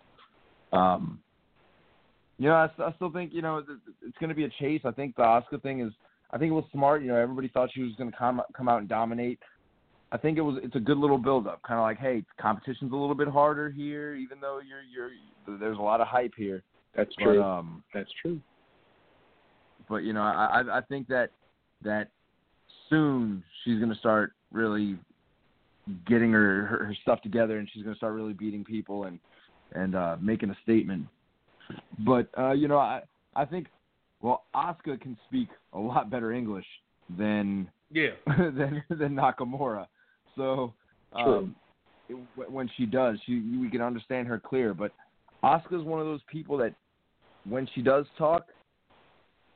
um, 0.72 1.20
you 2.38 2.48
know, 2.48 2.56
I, 2.56 2.70
I 2.82 2.94
still 2.96 3.12
think 3.12 3.34
you 3.34 3.42
know 3.42 3.58
it, 3.58 3.66
it's 4.06 4.18
going 4.18 4.30
to 4.30 4.36
be 4.36 4.46
a 4.46 4.50
chase. 4.60 4.82
I 4.86 4.92
think 4.92 5.16
the 5.16 5.24
Asuka 5.24 5.62
thing 5.62 5.82
is. 5.82 5.92
I 6.32 6.38
think 6.38 6.52
it 6.52 6.56
was 6.56 6.66
smart. 6.72 7.02
You 7.02 7.08
know, 7.08 7.16
everybody 7.16 7.48
thought 7.48 7.70
she 7.74 7.82
was 7.82 7.96
going 7.98 8.12
to 8.12 8.18
come 8.18 8.42
come 8.56 8.70
out 8.70 8.80
and 8.80 8.88
dominate. 8.88 9.40
I 10.12 10.18
think 10.18 10.38
it 10.38 10.42
was 10.42 10.58
it's 10.64 10.76
a 10.76 10.80
good 10.80 10.98
little 10.98 11.18
build 11.20 11.48
up, 11.48 11.62
kind 11.62 11.80
of 11.80 11.84
like, 11.84 12.00
hey, 12.00 12.24
competition's 12.42 12.92
a 12.92 12.96
little 12.96 13.16
bit 13.16 13.28
harder 13.28 13.70
here, 13.70 14.16
even 14.16 14.40
though 14.40 14.60
you're 14.60 14.82
you're 14.82 15.60
there's 15.60 15.78
a 15.78 15.82
lot 15.82 16.02
of 16.02 16.08
hype 16.08 16.34
here. 16.36 16.64
That's 16.96 17.14
But, 17.18 17.24
true. 17.24 17.44
um, 17.44 17.84
That's 17.94 18.10
true. 18.22 18.40
but 19.88 19.98
you 19.98 20.14
know, 20.14 20.22
I 20.22 20.62
I- 20.62 20.78
I 20.78 20.82
think 20.82 21.08
that 21.10 21.32
that 21.84 22.10
soon 22.90 23.44
she's 23.64 23.80
gonna 23.80 23.96
start 23.96 24.34
really 24.52 24.98
getting 26.08 26.32
her, 26.32 26.66
her 26.66 26.86
her 26.86 26.96
stuff 27.02 27.22
together, 27.22 27.58
and 27.60 27.70
she's 27.72 27.84
gonna 27.84 27.96
start 27.96 28.14
really 28.14 28.34
beating 28.34 28.64
people 28.64 29.04
and 29.06 29.20
and 29.74 29.96
uh 29.96 30.18
making 30.20 30.50
a 30.50 30.56
statement. 30.64 31.06
But 32.00 32.28
uh, 32.38 32.52
you 32.54 32.68
know, 32.68 32.80
I 32.80 33.02
I 33.36 33.46
think 33.46 33.68
well, 34.22 34.44
Asuka 34.56 35.00
can 35.00 35.18
speak 35.28 35.50
a 35.74 35.80
lot 35.80 36.10
better 36.10 36.32
English 36.32 36.66
than 37.18 37.70
Yeah. 37.92 38.10
than 38.28 38.84
than 38.90 39.14
Nakamura. 39.16 39.86
So 40.40 40.74
um, 41.12 41.54
it, 42.08 42.18
when 42.50 42.70
she 42.78 42.86
does, 42.86 43.18
she 43.26 43.42
we 43.62 43.70
can 43.70 43.82
understand 43.82 44.26
her 44.30 44.40
clear. 44.40 44.74
But 44.74 44.94
Asuka's 45.44 45.84
one 45.84 46.00
of 46.00 46.06
those 46.06 46.22
people 46.32 46.58
that 46.58 46.74
when 47.48 47.68
she 47.76 47.82
does 47.82 48.06
talk, 48.18 48.48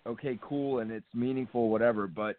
okay, 0.05 0.37
cool, 0.41 0.79
and 0.79 0.91
it's 0.91 1.05
meaningful, 1.13 1.69
whatever. 1.69 2.05
But 2.05 2.35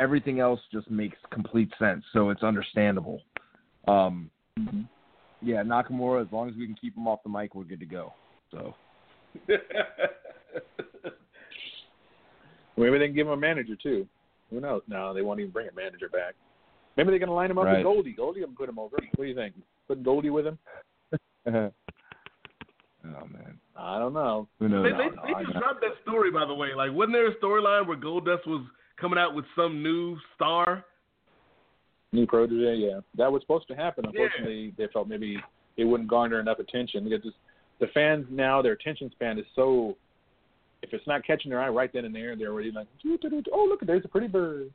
everything 0.00 0.40
else 0.40 0.58
just 0.72 0.90
makes 0.90 1.16
complete 1.30 1.70
sense, 1.78 2.02
so 2.12 2.30
it's 2.30 2.42
understandable. 2.42 3.22
Um, 3.86 4.30
yeah, 5.40 5.62
Nakamura. 5.62 6.26
As 6.26 6.32
long 6.32 6.48
as 6.50 6.56
we 6.56 6.66
can 6.66 6.74
keep 6.74 6.96
him 6.96 7.06
off 7.06 7.22
the 7.22 7.30
mic, 7.30 7.54
we're 7.54 7.62
good 7.62 7.80
to 7.80 7.86
go. 7.86 8.12
So 8.50 8.74
Maybe 12.76 12.98
they 12.98 13.06
can 13.06 13.14
give 13.14 13.28
him 13.28 13.34
a 13.34 13.36
manager 13.36 13.76
too. 13.80 14.08
Who 14.50 14.60
knows? 14.60 14.82
No, 14.88 15.14
they 15.14 15.22
won't 15.22 15.38
even 15.38 15.52
bring 15.52 15.68
a 15.68 15.72
manager 15.72 16.08
back. 16.08 16.34
Maybe 16.96 17.10
they're 17.10 17.18
gonna 17.18 17.32
line 17.34 17.50
him 17.50 17.58
up 17.58 17.64
Right. 17.64 17.78
with 17.78 17.84
Goldie. 17.84 18.12
Goldie 18.12 18.40
will 18.40 18.48
put 18.48 18.68
him 18.68 18.78
over. 18.78 18.96
What 18.96 19.16
do 19.16 19.24
you 19.24 19.34
think? 19.34 19.54
Put 19.88 20.02
Goldie 20.02 20.30
with 20.30 20.46
him? 20.46 20.58
oh 21.46 21.70
man, 23.04 23.58
I 23.76 23.98
don't 23.98 24.12
know. 24.12 24.46
who 24.58 24.68
knows? 24.68 24.84
They, 24.84 24.90
they, 24.90 25.10
no, 25.16 25.22
they 25.26 25.34
I 25.34 25.42
just 25.44 25.58
dropped 25.58 25.80
that 25.80 25.94
story, 26.02 26.30
by 26.30 26.44
the 26.44 26.54
way. 26.54 26.74
Like, 26.76 26.92
wasn't 26.92 27.14
there 27.14 27.28
a 27.28 27.34
storyline 27.36 27.86
where 27.86 27.96
Goldust 27.96 28.46
was 28.46 28.64
coming 29.00 29.18
out 29.18 29.34
with 29.34 29.46
some 29.56 29.82
new 29.82 30.16
star? 30.34 30.84
New 32.12 32.26
protege, 32.26 32.74
yeah. 32.76 33.00
That 33.16 33.30
was 33.32 33.40
supposed 33.42 33.68
to 33.68 33.74
happen. 33.76 34.04
Unfortunately, 34.04 34.74
they 34.76 34.88
felt 34.92 35.08
maybe 35.08 35.38
it 35.76 35.84
wouldn't 35.84 36.10
garner 36.10 36.40
enough 36.40 36.58
attention 36.58 37.04
because 37.04 37.22
just, 37.22 37.36
the 37.78 37.86
fans 37.94 38.26
now 38.30 38.60
their 38.60 38.72
attention 38.72 39.10
span 39.12 39.38
is 39.38 39.46
so. 39.56 39.96
If 40.82 40.92
it's 40.92 41.06
not 41.06 41.26
catching 41.26 41.50
their 41.50 41.60
eye 41.60 41.68
right 41.68 41.92
then 41.92 42.04
and 42.06 42.14
there, 42.14 42.34
they're 42.36 42.50
already 42.52 42.70
like, 42.72 42.86
"Oh, 43.52 43.66
look, 43.68 43.80
there's 43.86 44.04
a 44.04 44.08
pretty 44.08 44.28
bird." 44.28 44.70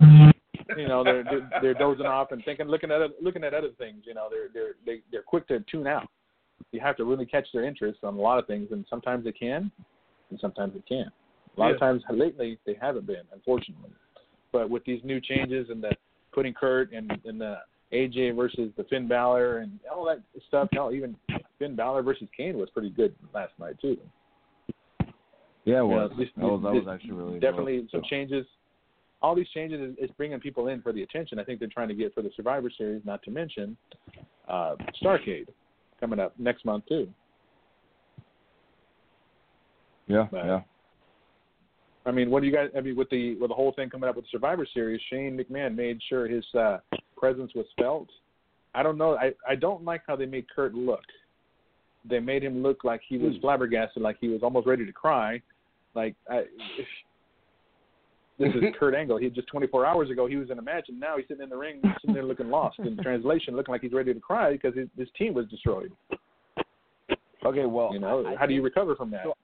Mm-hmm. 0.00 0.27
You 0.76 0.86
know, 0.88 1.02
they're, 1.04 1.24
they're 1.24 1.50
they're 1.62 1.74
dozing 1.74 2.06
off 2.06 2.32
and 2.32 2.44
thinking, 2.44 2.66
looking 2.66 2.90
at 2.90 3.00
it- 3.00 3.22
looking 3.22 3.44
at 3.44 3.54
other 3.54 3.70
things. 3.78 4.02
You 4.06 4.14
know, 4.14 4.28
they're 4.30 4.48
they're 4.52 4.74
they, 4.86 5.02
they're 5.10 5.22
quick 5.22 5.46
to 5.48 5.60
tune 5.70 5.86
out. 5.86 6.06
You 6.72 6.80
have 6.80 6.96
to 6.96 7.04
really 7.04 7.26
catch 7.26 7.46
their 7.52 7.64
interest 7.64 8.00
on 8.02 8.14
a 8.14 8.20
lot 8.20 8.38
of 8.38 8.46
things, 8.46 8.68
and 8.72 8.84
sometimes 8.90 9.24
they 9.24 9.32
can, 9.32 9.70
and 10.30 10.38
sometimes 10.40 10.74
they 10.74 10.80
can't. 10.80 11.12
A 11.56 11.60
lot 11.60 11.70
of 11.72 11.78
times 11.78 12.02
lately 12.10 12.58
they 12.66 12.76
haven't 12.80 13.06
been, 13.06 13.22
unfortunately. 13.32 13.90
But 14.52 14.68
with 14.70 14.84
these 14.84 15.00
new 15.04 15.20
changes 15.20 15.68
and 15.70 15.82
the 15.82 15.92
putting 16.32 16.54
Kurt 16.54 16.92
and, 16.92 17.10
and 17.24 17.40
the 17.40 17.58
AJ 17.92 18.36
versus 18.36 18.70
the 18.76 18.84
Finn 18.84 19.08
Balor 19.08 19.58
and 19.58 19.78
all 19.92 20.04
that 20.06 20.20
stuff, 20.46 20.68
hell, 20.72 20.92
even 20.92 21.16
Finn 21.58 21.74
Balor 21.74 22.02
versus 22.02 22.28
Kane 22.36 22.58
was 22.58 22.68
pretty 22.70 22.90
good 22.90 23.14
last 23.34 23.52
night 23.58 23.76
too. 23.80 23.96
Yeah, 24.98 25.04
it 25.04 25.08
You 25.64 25.72
know, 25.74 25.86
was. 25.86 26.10
this- 26.18 26.28
that 26.36 26.44
was 26.44 26.62
that 26.62 26.72
was 26.74 26.88
actually 26.88 27.12
really 27.12 27.38
definitely 27.40 27.78
good. 27.82 27.90
some 27.90 28.00
So- 28.02 28.08
changes. 28.08 28.46
All 29.20 29.34
these 29.34 29.48
changes 29.48 29.80
is, 29.80 30.04
is 30.04 30.10
bringing 30.16 30.38
people 30.40 30.68
in 30.68 30.80
for 30.80 30.92
the 30.92 31.02
attention. 31.02 31.38
I 31.38 31.44
think 31.44 31.58
they're 31.58 31.68
trying 31.68 31.88
to 31.88 31.94
get 31.94 32.14
for 32.14 32.22
the 32.22 32.30
Survivor 32.36 32.70
Series. 32.76 33.02
Not 33.04 33.22
to 33.24 33.30
mention 33.30 33.76
uh, 34.48 34.76
Starcade 35.02 35.48
coming 35.98 36.20
up 36.20 36.34
next 36.38 36.64
month 36.64 36.84
too. 36.88 37.08
Yeah, 40.06 40.26
But- 40.30 40.44
yeah. 40.44 40.60
I 42.06 42.10
mean, 42.10 42.30
what 42.30 42.40
do 42.40 42.46
you 42.46 42.54
guys? 42.54 42.70
I 42.74 42.80
mean, 42.80 42.96
with 42.96 43.10
the 43.10 43.34
with 43.34 43.50
the 43.50 43.54
whole 43.54 43.72
thing 43.72 43.90
coming 43.90 44.08
up 44.08 44.16
with 44.16 44.24
the 44.24 44.30
Survivor 44.30 44.66
Series, 44.72 44.98
Shane 45.10 45.36
McMahon 45.38 45.76
made 45.76 46.00
sure 46.08 46.26
his 46.26 46.44
uh, 46.54 46.78
presence 47.18 47.52
was 47.54 47.66
felt. 47.78 48.08
I 48.74 48.82
don't 48.82 48.96
know. 48.96 49.16
I 49.16 49.32
I 49.46 49.54
don't 49.56 49.84
like 49.84 50.02
how 50.06 50.16
they 50.16 50.24
made 50.24 50.46
Kurt 50.48 50.74
look. 50.74 51.02
They 52.08 52.18
made 52.18 52.42
him 52.42 52.62
look 52.62 52.82
like 52.82 53.02
he 53.06 53.18
was 53.18 53.34
flabbergasted, 53.42 54.02
like 54.02 54.16
he 54.22 54.28
was 54.28 54.42
almost 54.42 54.66
ready 54.66 54.86
to 54.86 54.92
cry. 54.92 55.42
Like 55.94 56.14
I, 56.30 56.44
this 58.38 58.54
is 58.54 58.62
Kurt 58.78 58.94
Angle. 58.94 59.18
He 59.18 59.28
just 59.30 59.48
24 59.48 59.84
hours 59.86 60.10
ago 60.10 60.26
he 60.26 60.36
was 60.36 60.50
in 60.50 60.58
a 60.58 60.62
match, 60.62 60.86
and 60.88 60.98
now 60.98 61.16
he's 61.16 61.26
sitting 61.28 61.42
in 61.42 61.50
the 61.50 61.56
ring, 61.56 61.80
sitting 62.00 62.14
there 62.14 62.24
looking 62.24 62.48
lost 62.50 62.78
in 62.78 62.96
translation, 62.98 63.54
looking 63.56 63.72
like 63.72 63.82
he's 63.82 63.92
ready 63.92 64.12
to 64.14 64.20
cry 64.20 64.52
because 64.52 64.74
his, 64.74 64.88
his 64.96 65.08
team 65.18 65.34
was 65.34 65.46
destroyed. 65.48 65.92
Okay, 67.44 67.66
well, 67.66 67.90
You 67.92 68.00
know, 68.00 68.24
I- 68.26 68.32
I 68.32 68.36
how 68.36 68.46
do 68.46 68.54
you 68.54 68.62
recover 68.62 68.94
from 68.96 69.10
that? 69.12 69.24
so- 69.24 69.34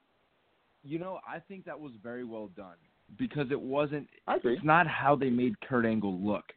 You 0.83 0.99
know, 0.99 1.19
I 1.27 1.39
think 1.39 1.65
that 1.65 1.79
was 1.79 1.93
very 2.03 2.23
well 2.23 2.47
done 2.55 2.75
because 3.17 3.49
it 3.51 3.59
wasn't. 3.59 4.07
I 4.27 4.35
agree. 4.35 4.55
It's 4.55 4.63
not 4.65 4.85
how 4.87 5.15
they 5.15 5.29
made 5.29 5.59
Kurt 5.61 5.85
Angle 5.85 6.19
look. 6.19 6.53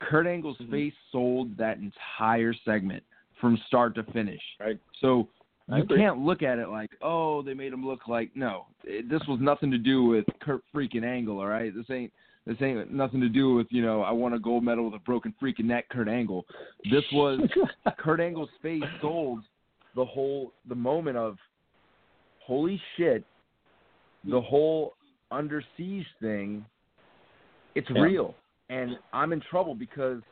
Kurt 0.00 0.26
Angle's 0.26 0.58
Mhm. 0.58 0.70
face 0.70 0.94
sold 1.10 1.56
that 1.56 1.78
entire 1.78 2.52
segment 2.52 3.02
from 3.40 3.56
start 3.66 3.94
to 3.96 4.04
finish. 4.04 4.42
Right. 4.60 4.78
So 5.00 5.28
I 5.70 5.78
you 5.78 5.82
agree. 5.82 5.98
can't 5.98 6.18
look 6.18 6.42
at 6.42 6.58
it 6.58 6.68
like, 6.68 6.90
oh, 7.02 7.42
they 7.42 7.54
made 7.54 7.72
him 7.72 7.86
look 7.86 8.08
like. 8.08 8.30
No, 8.34 8.66
it, 8.84 9.08
this 9.08 9.20
was 9.28 9.38
nothing 9.40 9.70
to 9.70 9.78
do 9.78 10.04
with 10.04 10.24
Kurt 10.40 10.62
freaking 10.74 11.04
Angle. 11.04 11.38
All 11.38 11.46
right, 11.46 11.74
this 11.74 11.86
ain't. 11.90 12.12
This 12.46 12.56
ain't 12.62 12.90
nothing 12.90 13.20
to 13.20 13.28
do 13.28 13.54
with 13.54 13.66
you 13.68 13.82
know 13.82 14.00
I 14.00 14.10
won 14.10 14.32
a 14.32 14.38
gold 14.38 14.64
medal 14.64 14.86
with 14.86 14.94
a 14.94 15.04
broken 15.04 15.34
freaking 15.42 15.66
neck, 15.66 15.86
Kurt 15.90 16.08
Angle. 16.08 16.46
This 16.90 17.04
was 17.12 17.40
Kurt 17.98 18.20
Angle's 18.20 18.48
face 18.62 18.82
sold 19.02 19.40
the 19.94 20.04
whole 20.04 20.52
the 20.66 20.74
moment 20.74 21.18
of 21.18 21.36
holy 22.40 22.80
shit, 22.96 23.22
the 24.24 24.40
whole 24.40 24.94
under 25.30 25.62
siege 25.76 26.06
thing. 26.22 26.64
It's 27.74 27.88
Yeah. 27.90 28.00
real, 28.00 28.34
and 28.70 28.98
I'm 29.12 29.34
in 29.34 29.42
trouble 29.42 29.74
because 29.74 30.22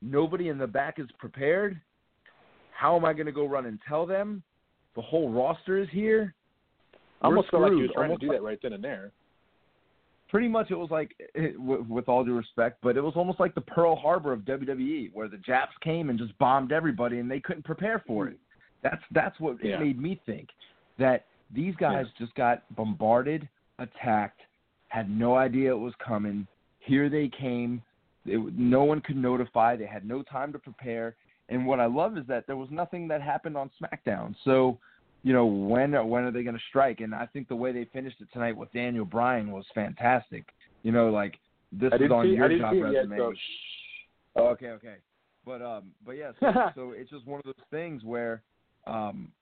nobody 0.00 0.48
in 0.48 0.56
the 0.56 0.66
back 0.66 0.98
is 0.98 1.08
prepared. 1.18 1.78
How 2.70 2.96
am 2.96 3.04
I 3.04 3.12
going 3.12 3.26
to 3.26 3.32
go 3.32 3.46
run 3.46 3.66
and 3.66 3.78
tell 3.86 4.06
them? 4.06 4.42
The 4.96 5.02
whole 5.02 5.30
roster 5.30 5.78
is 5.78 5.88
here. 5.92 6.34
I 7.22 7.26
almost 7.26 7.50
felt 7.50 7.62
like 7.62 7.72
was 7.72 7.90
screwed. 7.90 7.92
trying 7.94 8.18
to 8.18 8.26
do 8.26 8.32
that 8.32 8.42
right 8.42 8.58
then 8.62 8.72
and 8.72 8.82
there. 8.84 9.12
pretty 10.28 10.48
much 10.48 10.70
it 10.70 10.74
was 10.74 10.90
like 10.90 11.14
with, 11.58 11.86
with 11.86 12.08
all 12.08 12.24
due 12.24 12.34
respect 12.36 12.78
but 12.82 12.96
it 12.96 13.00
was 13.00 13.14
almost 13.16 13.38
like 13.40 13.54
the 13.54 13.60
pearl 13.60 13.94
harbor 13.96 14.32
of 14.32 14.40
wwe 14.40 15.08
where 15.14 15.28
the 15.28 15.36
japs 15.38 15.72
came 15.82 16.10
and 16.10 16.18
just 16.18 16.36
bombed 16.38 16.72
everybody 16.72 17.18
and 17.20 17.30
they 17.30 17.40
couldn't 17.40 17.64
prepare 17.64 18.02
for 18.06 18.26
it 18.28 18.36
that's 18.82 19.02
that's 19.12 19.38
what 19.40 19.56
Yeah. 19.62 19.76
it 19.76 19.80
made 19.80 20.00
me 20.00 20.20
think 20.26 20.48
that 20.98 21.24
these 21.54 21.74
guys 21.76 22.06
just 22.18 22.34
got 22.34 22.62
bombarded 22.76 23.48
attacked 23.78 24.40
had 24.88 25.08
no 25.08 25.36
idea 25.36 25.70
it 25.70 25.78
was 25.78 25.94
coming 26.04 26.46
here 26.80 27.08
they 27.08 27.28
came 27.28 27.80
it, 28.26 28.38
no 28.58 28.82
one 28.84 29.00
could 29.00 29.16
notify 29.16 29.74
they 29.76 29.86
had 29.86 30.04
no 30.06 30.22
time 30.22 30.52
to 30.52 30.58
prepare 30.58 31.14
and 31.48 31.66
what 31.66 31.80
i 31.80 31.86
love 31.86 32.16
is 32.16 32.26
that 32.26 32.46
there 32.46 32.56
was 32.56 32.68
nothing 32.70 33.08
that 33.08 33.22
happened 33.22 33.56
on 33.56 33.70
smackdown 33.80 34.34
so 34.44 34.78
you 35.22 35.32
know 35.32 35.44
when 35.44 35.92
when 36.08 36.22
are 36.22 36.30
they 36.30 36.44
going 36.44 36.54
to 36.54 36.62
strike? 36.68 37.00
And 37.00 37.12
I 37.12 37.26
think 37.26 37.48
the 37.48 37.56
way 37.56 37.72
they 37.72 37.84
finished 37.92 38.20
it 38.20 38.28
tonight 38.32 38.56
with 38.56 38.72
Daniel 38.72 39.04
Bryan 39.04 39.50
was 39.50 39.64
fantastic. 39.74 40.46
You 40.84 40.92
know, 40.92 41.08
like 41.08 41.34
this 41.72 41.92
is 41.98 42.12
on 42.12 42.26
see, 42.26 42.34
your 42.34 42.58
job 42.58 42.74
it 42.74 42.76
yet, 42.76 43.08
resume. 43.08 43.16
so 43.16 43.32
Oh, 44.36 44.46
okay, 44.48 44.68
okay. 44.68 44.94
But 45.44 45.62
um, 45.62 45.90
but 46.04 46.12
yeah, 46.12 46.30
so, 46.38 46.46
so 46.76 46.92
it's 46.92 47.10
just 47.10 47.26
one 47.26 47.40
of 47.40 47.44
those 47.44 47.66
things 47.70 48.04
where, 48.04 48.42
um, 48.86 49.32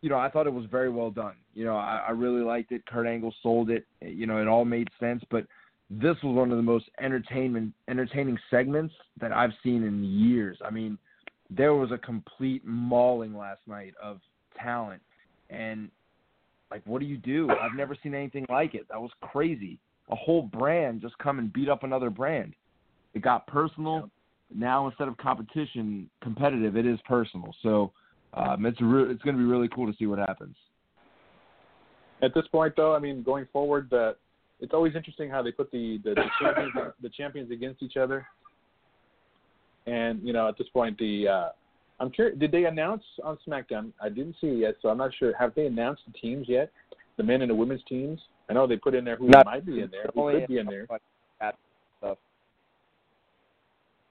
you 0.00 0.08
know, 0.08 0.18
I 0.18 0.30
thought 0.30 0.46
it 0.46 0.52
was 0.52 0.66
very 0.70 0.90
well 0.90 1.10
done. 1.10 1.34
You 1.52 1.66
know, 1.66 1.76
I, 1.76 2.04
I 2.08 2.10
really 2.12 2.42
liked 2.42 2.72
it. 2.72 2.86
Kurt 2.86 3.06
Angle 3.06 3.34
sold 3.42 3.70
it. 3.70 3.86
You 4.00 4.26
know, 4.26 4.40
it 4.40 4.48
all 4.48 4.64
made 4.64 4.88
sense. 5.00 5.22
But 5.30 5.46
this 5.90 6.16
was 6.22 6.34
one 6.34 6.50
of 6.50 6.56
the 6.56 6.62
most 6.62 6.86
entertainment 7.00 7.74
entertaining 7.88 8.38
segments 8.50 8.94
that 9.20 9.32
I've 9.32 9.52
seen 9.62 9.82
in 9.82 10.04
years. 10.04 10.58
I 10.64 10.70
mean, 10.70 10.96
there 11.50 11.74
was 11.74 11.90
a 11.92 11.98
complete 11.98 12.64
mauling 12.64 13.36
last 13.36 13.60
night 13.66 13.94
of 14.02 14.20
talent 14.60 15.02
and 15.50 15.90
like 16.70 16.82
what 16.86 17.00
do 17.00 17.06
you 17.06 17.16
do? 17.16 17.50
I've 17.50 17.76
never 17.76 17.96
seen 18.02 18.14
anything 18.14 18.46
like 18.48 18.74
it. 18.74 18.86
That 18.90 19.00
was 19.00 19.10
crazy. 19.20 19.78
A 20.10 20.16
whole 20.16 20.42
brand 20.42 21.00
just 21.00 21.16
come 21.18 21.38
and 21.38 21.52
beat 21.52 21.68
up 21.68 21.82
another 21.82 22.10
brand. 22.10 22.54
It 23.14 23.22
got 23.22 23.46
personal. 23.46 24.10
Now 24.54 24.88
instead 24.88 25.08
of 25.08 25.16
competition, 25.16 26.10
competitive, 26.22 26.76
it 26.76 26.86
is 26.86 26.98
personal. 27.06 27.54
So 27.62 27.92
um, 28.34 28.66
it's 28.66 28.80
re- 28.80 29.10
it's 29.10 29.22
going 29.22 29.36
to 29.36 29.42
be 29.42 29.48
really 29.48 29.68
cool 29.68 29.90
to 29.90 29.96
see 29.98 30.06
what 30.06 30.18
happens. 30.18 30.56
At 32.22 32.34
this 32.34 32.44
point, 32.50 32.74
though, 32.76 32.94
I 32.94 32.98
mean, 32.98 33.22
going 33.22 33.46
forward, 33.52 33.88
that 33.90 34.16
it's 34.60 34.72
always 34.72 34.94
interesting 34.96 35.30
how 35.30 35.42
they 35.42 35.52
put 35.52 35.70
the 35.70 36.00
the, 36.02 36.14
the 36.14 36.24
champions 36.40 36.72
the 37.02 37.08
champions 37.10 37.50
against 37.50 37.82
each 37.82 37.96
other. 37.96 38.26
And 39.86 40.20
you 40.26 40.32
know, 40.32 40.48
at 40.48 40.56
this 40.56 40.68
point, 40.72 40.98
the 40.98 41.28
uh, 41.28 41.48
I'm 42.00 42.10
curious. 42.10 42.38
Did 42.38 42.52
they 42.52 42.64
announce 42.64 43.02
on 43.22 43.38
SmackDown? 43.46 43.92
I 44.00 44.08
didn't 44.08 44.36
see 44.40 44.48
it 44.48 44.58
yet, 44.58 44.74
so 44.80 44.88
I'm 44.88 44.98
not 44.98 45.12
sure. 45.18 45.36
Have 45.36 45.54
they 45.54 45.66
announced 45.66 46.02
the 46.06 46.18
teams 46.18 46.48
yet? 46.48 46.70
The 47.16 47.22
men 47.22 47.42
and 47.42 47.50
the 47.50 47.54
women's 47.54 47.82
teams. 47.88 48.20
I 48.48 48.52
know 48.54 48.66
they 48.66 48.76
put 48.76 48.94
in 48.94 49.04
there 49.04 49.16
who 49.16 49.28
Not- 49.28 49.46
might 49.46 49.64
be 49.64 49.80
in 49.80 49.90
there, 49.90 50.10
who 50.14 50.30
could 50.32 50.46
be 50.48 50.58
in 50.58 50.66
there. 50.66 50.86
Stuff. 50.86 52.18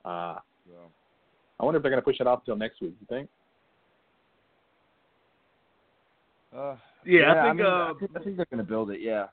Uh, 0.06 0.36
So. 0.68 0.76
I 1.60 1.66
wonder 1.66 1.78
if 1.78 1.84
they're 1.84 1.92
going 1.92 2.02
to 2.02 2.06
push 2.06 2.20
it 2.20 2.28
off 2.28 2.44
till 2.46 2.56
next 2.56 2.82
week. 2.82 2.96
You 3.00 3.08
think? 3.08 3.30
Uh, 6.56 6.76
Yeah, 7.06 7.32
I 7.32 7.46
think 7.48 7.58
mean, 7.58 7.66
uh, 7.66 7.70
I 7.70 7.94
think, 8.00 8.12
I 8.16 8.24
think 8.24 8.38
they're 8.38 8.46
going 8.50 8.64
to 8.64 8.70
build 8.70 8.92
it. 8.92 9.02
Yeah. 9.02 9.28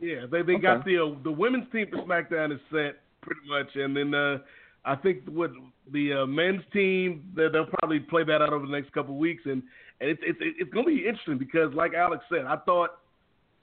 Yeah, 0.00 0.26
they 0.30 0.42
they 0.42 0.56
got 0.56 0.84
the 0.84 0.98
uh, 0.98 1.14
the 1.24 1.32
women's 1.32 1.70
team 1.72 1.88
for 1.90 1.96
SmackDown 1.98 2.52
is 2.52 2.60
set 2.70 3.00
pretty 3.20 3.40
much, 3.48 3.74
and 3.74 3.96
then 3.96 4.14
uh, 4.14 4.38
I 4.84 4.96
think 4.96 5.22
with 5.26 5.50
the 5.92 6.22
uh, 6.22 6.26
men's 6.26 6.62
team 6.72 7.24
they, 7.36 7.48
they'll 7.48 7.66
probably 7.80 8.00
play 8.00 8.24
that 8.24 8.40
out 8.42 8.52
over 8.52 8.66
the 8.66 8.72
next 8.72 8.92
couple 8.92 9.14
of 9.14 9.18
weeks, 9.18 9.42
and 9.44 9.62
and 10.00 10.10
it's 10.10 10.20
it's 10.22 10.38
it's 10.40 10.72
going 10.72 10.86
to 10.86 10.94
be 10.94 11.06
interesting 11.06 11.38
because 11.38 11.72
like 11.74 11.94
Alex 11.94 12.24
said, 12.30 12.46
I 12.46 12.56
thought 12.56 12.90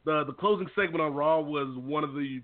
the 0.05 0.23
the 0.25 0.33
closing 0.33 0.67
segment 0.75 1.01
on 1.01 1.13
Raw 1.13 1.39
was 1.39 1.75
one 1.77 2.03
of 2.03 2.13
the 2.13 2.41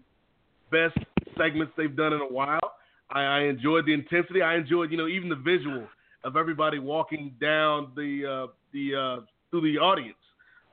best 0.72 0.98
segments 1.38 1.74
they've 1.78 1.96
done 1.96 2.14
in 2.14 2.22
a 2.22 2.32
while. 2.32 2.74
I, 3.12 3.24
I 3.24 3.40
enjoyed 3.42 3.86
the 3.86 3.94
intensity. 3.94 4.42
I 4.42 4.56
enjoyed 4.56 4.92
you 4.92 4.98
know 4.98 5.08
even 5.08 5.30
the 5.30 5.36
visual 5.36 5.88
of 6.24 6.36
everybody 6.36 6.80
walking 6.80 7.34
down 7.42 7.92
the 7.96 8.48
uh, 8.48 8.52
the 8.74 8.96
uh, 8.96 9.26
through 9.50 9.62
the 9.62 9.80
audience 9.80 10.18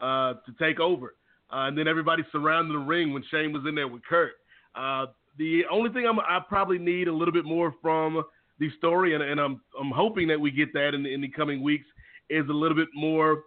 uh, 0.01 0.35
to 0.47 0.53
take 0.59 0.81
over. 0.81 1.15
Uh, 1.51 1.67
and 1.67 1.79
then 1.79 1.89
everybody 1.89 2.23
surrounding 2.31 2.73
the 2.73 2.85
ring 2.85 3.13
when 3.13 3.25
Shane 3.31 3.53
was 3.53 3.63
in 3.67 3.75
there 3.75 3.89
with 3.89 4.03
Kurt. 4.05 4.33
Uh, 4.75 5.07
the 5.39 5.63
only 5.71 5.91
thing 5.91 6.07
I'm, 6.07 6.19
I 6.21 6.41
probably 6.49 6.79
need 6.79 7.09
a 7.09 7.13
little 7.13 7.33
bit 7.33 7.45
more 7.45 7.75
from 7.81 8.25
the 8.59 8.71
story, 8.79 9.15
and, 9.15 9.23
and 9.23 9.41
I'm 9.41 9.61
I'm 9.81 9.91
hoping 9.91 10.29
that 10.29 10.41
we 10.41 10.51
get 10.51 10.73
that 10.75 10.95
in, 10.95 11.03
the- 11.05 11.13
in 11.15 11.21
the 11.21 11.29
coming 11.29 11.63
weeks, 11.63 11.87
is 12.29 12.49
a 12.49 12.53
little 12.53 12.77
bit 12.77 12.89
more 12.95 13.45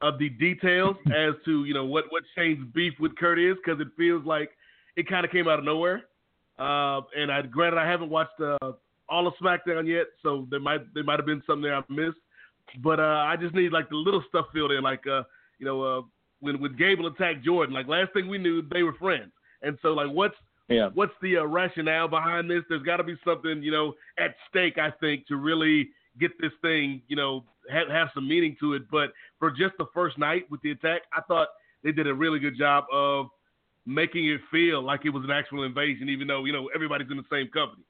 of 0.00 0.18
the 0.18 0.28
details 0.30 0.96
as 1.06 1.34
to 1.44 1.64
you 1.64 1.74
know 1.74 1.84
what 1.84 2.04
what 2.10 2.22
Shane's 2.34 2.66
beef 2.74 2.94
with 2.98 3.14
Kurt 3.16 3.38
is, 3.38 3.56
because 3.64 3.80
it 3.80 3.88
feels 3.96 4.24
like 4.24 4.50
it 4.96 5.08
kind 5.08 5.24
of 5.24 5.30
came 5.30 5.48
out 5.48 5.58
of 5.58 5.64
nowhere. 5.64 6.04
Uh, 6.58 7.02
and 7.16 7.30
I 7.30 7.42
granted 7.42 7.78
I 7.78 7.86
haven't 7.88 8.10
watched 8.10 8.40
uh, 8.40 8.72
all 9.08 9.26
of 9.26 9.34
SmackDown 9.40 9.86
yet, 9.86 10.06
so 10.22 10.46
there 10.50 10.60
might 10.60 10.92
there 10.94 11.04
might 11.04 11.18
have 11.18 11.26
been 11.26 11.42
something 11.46 11.62
there 11.62 11.76
I 11.76 11.82
missed. 11.88 12.18
But 12.82 13.00
uh, 13.00 13.24
I 13.26 13.36
just 13.36 13.54
need 13.54 13.72
like 13.72 13.88
the 13.88 13.96
little 13.96 14.22
stuff 14.28 14.46
filled 14.52 14.72
in, 14.72 14.82
like 14.82 15.06
uh, 15.06 15.22
you 15.58 15.66
know, 15.66 15.82
uh, 15.82 16.02
when 16.40 16.60
when 16.60 16.76
Gable 16.76 17.06
attacked 17.06 17.44
Jordan, 17.44 17.74
like 17.74 17.86
last 17.86 18.12
thing 18.12 18.28
we 18.28 18.38
knew 18.38 18.62
they 18.62 18.82
were 18.82 18.94
friends, 18.94 19.32
and 19.62 19.78
so 19.82 19.88
like 19.94 20.10
what's 20.10 20.36
Yeah. 20.68 20.90
what's 20.92 21.12
the 21.22 21.38
uh, 21.38 21.44
rationale 21.44 22.08
behind 22.08 22.50
this? 22.50 22.62
There's 22.68 22.82
got 22.82 22.98
to 22.98 23.04
be 23.04 23.16
something 23.24 23.62
you 23.62 23.72
know 23.72 23.94
at 24.18 24.34
stake, 24.50 24.78
I 24.78 24.90
think, 25.00 25.26
to 25.28 25.36
really 25.36 25.88
get 26.20 26.32
this 26.40 26.52
thing 26.62 27.02
you 27.08 27.16
know 27.16 27.44
have, 27.70 27.88
have 27.88 28.08
some 28.14 28.28
meaning 28.28 28.56
to 28.60 28.74
it. 28.74 28.82
But 28.90 29.12
for 29.38 29.50
just 29.50 29.74
the 29.78 29.86
first 29.94 30.18
night 30.18 30.50
with 30.50 30.60
the 30.62 30.72
attack, 30.72 31.02
I 31.12 31.22
thought 31.22 31.48
they 31.82 31.92
did 31.92 32.06
a 32.06 32.14
really 32.14 32.38
good 32.38 32.58
job 32.58 32.84
of 32.92 33.26
making 33.86 34.28
it 34.28 34.40
feel 34.50 34.82
like 34.82 35.00
it 35.04 35.10
was 35.10 35.24
an 35.24 35.30
actual 35.30 35.64
invasion, 35.64 36.08
even 36.08 36.26
though 36.26 36.44
you 36.44 36.52
know 36.52 36.68
everybody's 36.74 37.10
in 37.10 37.16
the 37.16 37.24
same 37.30 37.48
company. 37.48 37.82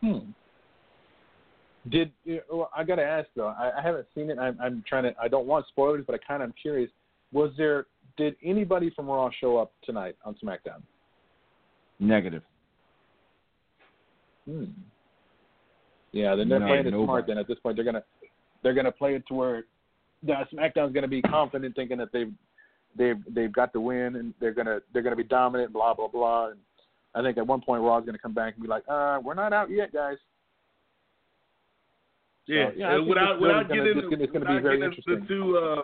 Hmm. 0.00 0.30
Did 1.90 2.12
well, 2.50 2.70
I 2.74 2.84
got 2.84 2.96
to 2.96 3.04
ask 3.04 3.28
though? 3.36 3.48
I, 3.48 3.72
I 3.78 3.82
haven't 3.82 4.06
seen 4.14 4.30
it. 4.30 4.38
I'm, 4.38 4.58
I'm 4.60 4.84
trying 4.88 5.04
to. 5.04 5.14
I 5.20 5.28
don't 5.28 5.46
want 5.46 5.66
spoilers, 5.68 6.04
but 6.06 6.14
I 6.14 6.18
kind 6.18 6.42
of 6.42 6.48
am 6.48 6.54
curious. 6.60 6.90
Was 7.32 7.50
there? 7.58 7.86
Did 8.16 8.36
anybody 8.44 8.90
from 8.90 9.06
Raw 9.08 9.30
show 9.40 9.56
up 9.58 9.72
tonight 9.82 10.16
on 10.24 10.36
SmackDown? 10.42 10.82
Negative. 11.98 12.42
Hmm. 14.48 14.64
Yeah, 16.12 16.36
then 16.36 16.48
they're 16.48 16.60
No, 16.60 16.66
playing 16.66 16.86
it 16.86 16.90
nobody. 16.90 17.06
smart. 17.06 17.26
Then 17.26 17.38
at 17.38 17.48
this 17.48 17.58
point, 17.58 17.76
they're 17.76 17.84
gonna 17.84 18.04
they're 18.62 18.74
gonna 18.74 18.92
play 18.92 19.14
it 19.16 19.26
to 19.28 19.34
where 19.34 19.64
the 20.22 20.34
SmackDown's 20.52 20.92
gonna 20.94 21.08
be 21.08 21.22
confident, 21.22 21.74
thinking 21.74 21.98
that 21.98 22.12
they've 22.12 22.32
they've 22.96 23.16
they've 23.34 23.52
got 23.52 23.72
the 23.72 23.80
win 23.80 24.16
and 24.16 24.32
they're 24.40 24.52
gonna 24.52 24.80
they're 24.92 25.02
gonna 25.02 25.16
be 25.16 25.24
dominant. 25.24 25.72
Blah 25.72 25.94
blah 25.94 26.08
blah. 26.08 26.50
And 26.50 26.58
I 27.16 27.22
think 27.22 27.36
at 27.38 27.46
one 27.46 27.60
point 27.62 27.82
Raw's 27.82 28.04
gonna 28.06 28.18
come 28.18 28.34
back 28.34 28.54
and 28.54 28.62
be 28.62 28.68
like, 28.68 28.84
uh, 28.88 29.18
we're 29.24 29.34
not 29.34 29.52
out 29.52 29.70
yet, 29.70 29.92
guys. 29.92 30.18
Yeah, 32.46 32.70
yeah, 32.76 32.88
I 32.88 32.92
uh, 32.92 32.96
think 32.98 33.08
without 33.08 33.32
it's 33.32 33.40
without 33.42 33.68
getting 33.68 33.86
it's 33.86 34.00
gonna- 34.02 34.22
it's 34.22 34.32
gonna 34.32 34.44
be 34.56 34.62
very 34.62 34.78
getting 34.78 34.92
interesting. 34.92 35.14
into 35.36 35.56
uh, 35.58 35.82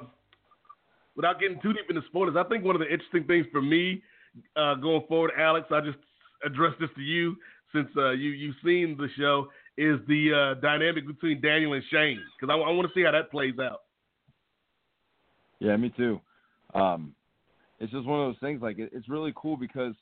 without 1.21 1.39
getting 1.39 1.61
too 1.61 1.75
deep 1.75 1.85
into 1.91 2.01
spoilers, 2.09 2.35
I 2.35 2.45
think 2.45 2.65
one 2.65 2.75
of 2.75 2.81
the 2.81 2.91
interesting 2.91 3.25
things 3.25 3.47
for 3.53 3.61
me 3.61 4.03
uh, 4.57 4.75
going 4.77 5.03
forward, 5.07 5.33
Alex, 5.39 5.67
I 5.71 5.81
just 5.83 5.99
address 6.47 6.73
this 6.81 6.89
to 6.97 7.03
you 7.03 7.37
since 7.75 7.89
uh, 7.97 8.13
you 8.13 8.31
you've 8.31 8.57
seen 8.65 8.97
the 8.97 9.09
show, 9.19 9.49
is 9.77 10.01
the 10.09 10.55
uh, 10.57 10.61
dynamic 10.61 11.07
between 11.07 11.41
Daniel 11.43 11.75
and 11.75 11.83
Shane 11.91 12.19
because 12.41 12.53
I, 12.53 12.59
I 12.59 12.71
want 12.73 12.89
to 12.89 12.95
see 12.99 13.05
how 13.05 13.13
that 13.13 13.31
plays 13.31 13.55
out. 13.61 13.83
Yeah, 15.59 15.77
me 15.77 15.93
too. 15.95 16.21
Um, 16.73 17.15
it's 17.81 17.93
just 17.93 18.07
one 18.07 18.21
of 18.21 18.29
those 18.29 18.41
things. 18.41 18.63
Like 18.63 18.79
it, 18.79 18.91
it's 18.95 19.09
really 19.09 19.35
cool 19.37 19.59
because 19.59 19.95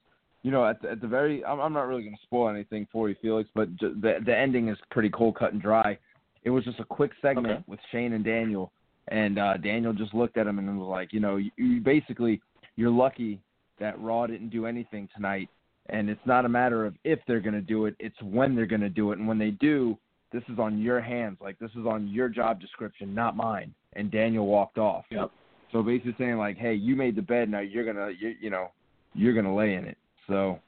you 0.45 0.53
know 0.53 0.65
at 0.65 0.81
the, 0.81 0.93
at 0.93 1.01
the 1.01 1.09
very 1.09 1.45
I'm, 1.45 1.59
I'm 1.59 1.73
not 1.73 1.89
really 1.89 2.03
going 2.03 2.15
to 2.15 2.23
spoil 2.23 2.49
anything 2.49 2.87
for 2.93 3.09
you, 3.09 3.17
Felix, 3.21 3.51
but 3.57 3.75
ju- 3.77 3.97
the 4.01 4.19
the 4.25 4.37
ending 4.37 4.69
is 4.69 4.79
pretty 4.93 5.11
cold, 5.11 5.37
cut 5.37 5.53
and 5.53 5.61
dry. 5.61 5.99
It 6.45 6.51
was 6.51 6.65
just 6.65 6.79
a 6.79 6.85
quick 6.85 7.11
segment 7.21 7.49
Okay. 7.49 7.65
with 7.67 7.81
Shane 7.91 8.13
and 8.13 8.25
Daniel, 8.25 8.71
and 9.11 9.39
uh, 9.39 9.57
Daniel 9.57 9.93
just 9.93 10.15
looked 10.15 10.37
at 10.37 10.47
him 10.47 10.59
and 10.59 10.79
was 10.79 10.89
like, 10.89 11.13
you 11.13 11.21
know, 11.21 11.37
you, 11.37 11.51
you 11.57 11.81
basically 11.81 12.41
you're 12.77 12.91
lucky 12.91 13.41
that 13.81 14.01
Raw 14.01 14.27
didn't 14.27 14.51
do 14.51 14.67
anything 14.67 15.09
tonight, 15.15 15.49
and 15.89 16.09
it's 16.09 16.21
not 16.27 16.45
a 16.45 16.49
matter 16.49 16.87
of 16.87 16.95
if 17.05 17.19
they're 17.27 17.41
going 17.41 17.55
to 17.55 17.61
do 17.61 17.87
it, 17.87 17.95
it's 17.99 18.21
when 18.23 18.55
they're 18.55 18.67
going 18.67 18.81
to 18.81 18.89
do 18.89 19.13
it, 19.13 19.19
and 19.19 19.27
when 19.27 19.39
they 19.39 19.51
do, 19.51 19.99
this 20.33 20.43
is 20.49 20.59
on 20.59 20.79
your 20.79 21.01
hands. 21.01 21.39
Like 21.41 21.59
this 21.59 21.71
is 21.71 21.87
on 21.87 22.09
your 22.09 22.29
job 22.29 22.61
description, 22.61 23.15
not 23.15 23.37
mine. 23.37 23.75
And 23.95 24.11
Daniel 24.11 24.47
walked 24.47 24.79
off. 24.79 25.05
Yep. 25.11 25.31
So 25.73 25.83
basically 25.83 26.15
saying 26.19 26.37
like, 26.37 26.57
hey, 26.57 26.75
you 26.75 26.97
made 26.97 27.17
the 27.17 27.23
bed, 27.23 27.51
now 27.51 27.61
you're 27.61 27.85
gonna, 27.85 28.11
you, 28.19 28.35
you 28.41 28.51
know, 28.51 28.69
you're 29.15 29.35
gonna 29.35 29.55
lay 29.55 29.75
in 29.75 29.85
it. 29.85 29.97
So 30.27 30.59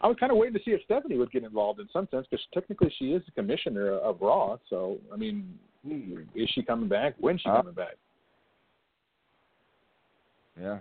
I 0.00 0.06
was 0.06 0.16
kind 0.20 0.30
of 0.30 0.38
waiting 0.38 0.54
to 0.54 0.60
see 0.64 0.72
if 0.72 0.82
Stephanie 0.84 1.16
would 1.16 1.32
get 1.32 1.44
involved 1.44 1.80
in 1.80 1.88
some 1.92 2.06
sense 2.10 2.26
because 2.30 2.44
technically 2.52 2.92
she 2.98 3.12
is 3.12 3.22
the 3.24 3.32
commissioner 3.32 3.92
of 3.92 4.20
Raw. 4.20 4.58
So 4.68 4.98
I 5.12 5.16
mean, 5.16 5.58
is 6.34 6.50
she 6.54 6.62
coming 6.62 6.88
back? 6.88 7.14
When's 7.18 7.40
she 7.40 7.48
Uh, 7.48 7.56
coming 7.58 7.74
back? 7.74 7.96
yeah, 10.60 10.78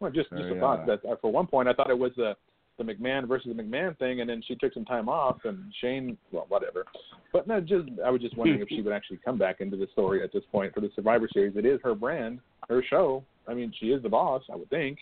Well, 0.00 0.10
just 0.12 0.30
just 0.30 0.42
Very, 0.42 0.56
a 0.56 0.60
thought 0.60 0.80
uh, 0.80 0.86
that 0.86 1.04
uh, 1.04 1.16
for 1.20 1.32
one 1.32 1.46
point 1.46 1.68
I 1.68 1.72
thought 1.72 1.90
it 1.90 1.98
was 1.98 2.12
the 2.16 2.36
the 2.78 2.84
McMahon 2.84 3.26
versus 3.26 3.48
the 3.54 3.60
McMahon 3.60 3.98
thing, 3.98 4.20
and 4.20 4.30
then 4.30 4.40
she 4.46 4.54
took 4.54 4.72
some 4.72 4.84
time 4.84 5.08
off, 5.08 5.38
and 5.44 5.72
Shane, 5.80 6.16
well, 6.30 6.46
whatever. 6.48 6.84
But 7.32 7.48
no, 7.48 7.60
just 7.60 7.88
I 8.04 8.10
was 8.10 8.20
just 8.20 8.36
wondering 8.36 8.60
if 8.60 8.68
she 8.68 8.82
would 8.82 8.92
actually 8.92 9.18
come 9.24 9.36
back 9.36 9.60
into 9.60 9.76
the 9.76 9.88
story 9.92 10.22
at 10.22 10.32
this 10.32 10.44
point 10.52 10.72
for 10.72 10.80
the 10.80 10.90
Survivor 10.94 11.28
Series. 11.32 11.56
It 11.56 11.66
is 11.66 11.80
her 11.82 11.96
brand, 11.96 12.38
her 12.68 12.82
show. 12.88 13.24
I 13.48 13.54
mean, 13.54 13.72
she 13.80 13.86
is 13.86 14.00
the 14.02 14.08
boss, 14.08 14.44
I 14.52 14.54
would 14.54 14.70
think. 14.70 14.98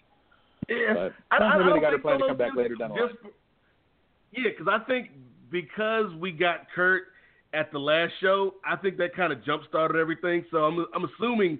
Yeah, 0.70 0.94
But 0.94 1.12
I, 1.30 1.36
I, 1.36 1.48
I 1.48 1.58
maybe 1.58 1.64
they 1.64 1.70
don't 1.70 1.80
got 1.82 1.86
her 1.88 1.90
think 1.98 2.02
plan 2.02 2.18
to 2.20 2.26
come 2.28 2.36
back 2.38 2.56
later 2.56 2.76
down 2.76 2.90
the 2.90 2.94
line. 2.94 3.10
Yeah, 4.32 4.50
because 4.50 4.68
I 4.68 4.84
think 4.86 5.10
because 5.50 6.14
we 6.18 6.32
got 6.32 6.68
Kurt 6.74 7.08
at 7.56 7.72
the 7.72 7.78
last 7.78 8.12
show, 8.20 8.54
I 8.64 8.76
think 8.76 8.98
that 8.98 9.16
kind 9.16 9.32
of 9.32 9.44
jump 9.44 9.62
started 9.68 9.98
everything. 9.98 10.44
So 10.50 10.58
I'm 10.58 10.86
I'm 10.94 11.04
assuming 11.04 11.58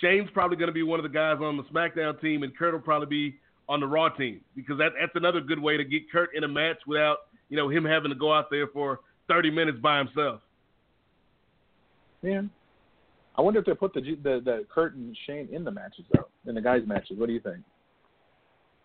Shane's 0.00 0.30
probably 0.32 0.56
going 0.56 0.68
to 0.68 0.72
be 0.72 0.82
one 0.82 0.98
of 0.98 1.04
the 1.04 1.10
guys 1.10 1.36
on 1.40 1.56
the 1.56 1.64
SmackDown 1.64 2.20
team, 2.20 2.42
and 2.42 2.56
Kurt 2.56 2.72
will 2.72 2.80
probably 2.80 3.06
be 3.06 3.36
on 3.68 3.80
the 3.80 3.86
Raw 3.86 4.08
team 4.08 4.40
because 4.56 4.78
that 4.78 4.92
that's 4.98 5.12
another 5.14 5.40
good 5.40 5.60
way 5.60 5.76
to 5.76 5.84
get 5.84 6.10
Kurt 6.10 6.34
in 6.34 6.44
a 6.44 6.48
match 6.48 6.78
without 6.86 7.18
you 7.48 7.56
know 7.56 7.68
him 7.68 7.84
having 7.84 8.10
to 8.10 8.16
go 8.16 8.32
out 8.32 8.50
there 8.50 8.66
for 8.68 9.00
30 9.28 9.50
minutes 9.50 9.78
by 9.78 9.98
himself. 9.98 10.40
Yeah. 12.22 12.42
I 13.36 13.42
wonder 13.42 13.60
if 13.60 13.66
they 13.66 13.74
put 13.74 13.92
the 13.92 14.00
the 14.00 14.40
the 14.44 14.66
Kurt 14.72 14.94
and 14.94 15.16
Shane 15.26 15.48
in 15.52 15.64
the 15.64 15.70
matches 15.70 16.04
though, 16.14 16.28
in 16.46 16.54
the 16.54 16.62
guys' 16.62 16.82
matches. 16.86 17.18
What 17.18 17.26
do 17.26 17.32
you 17.32 17.40
think? 17.40 17.58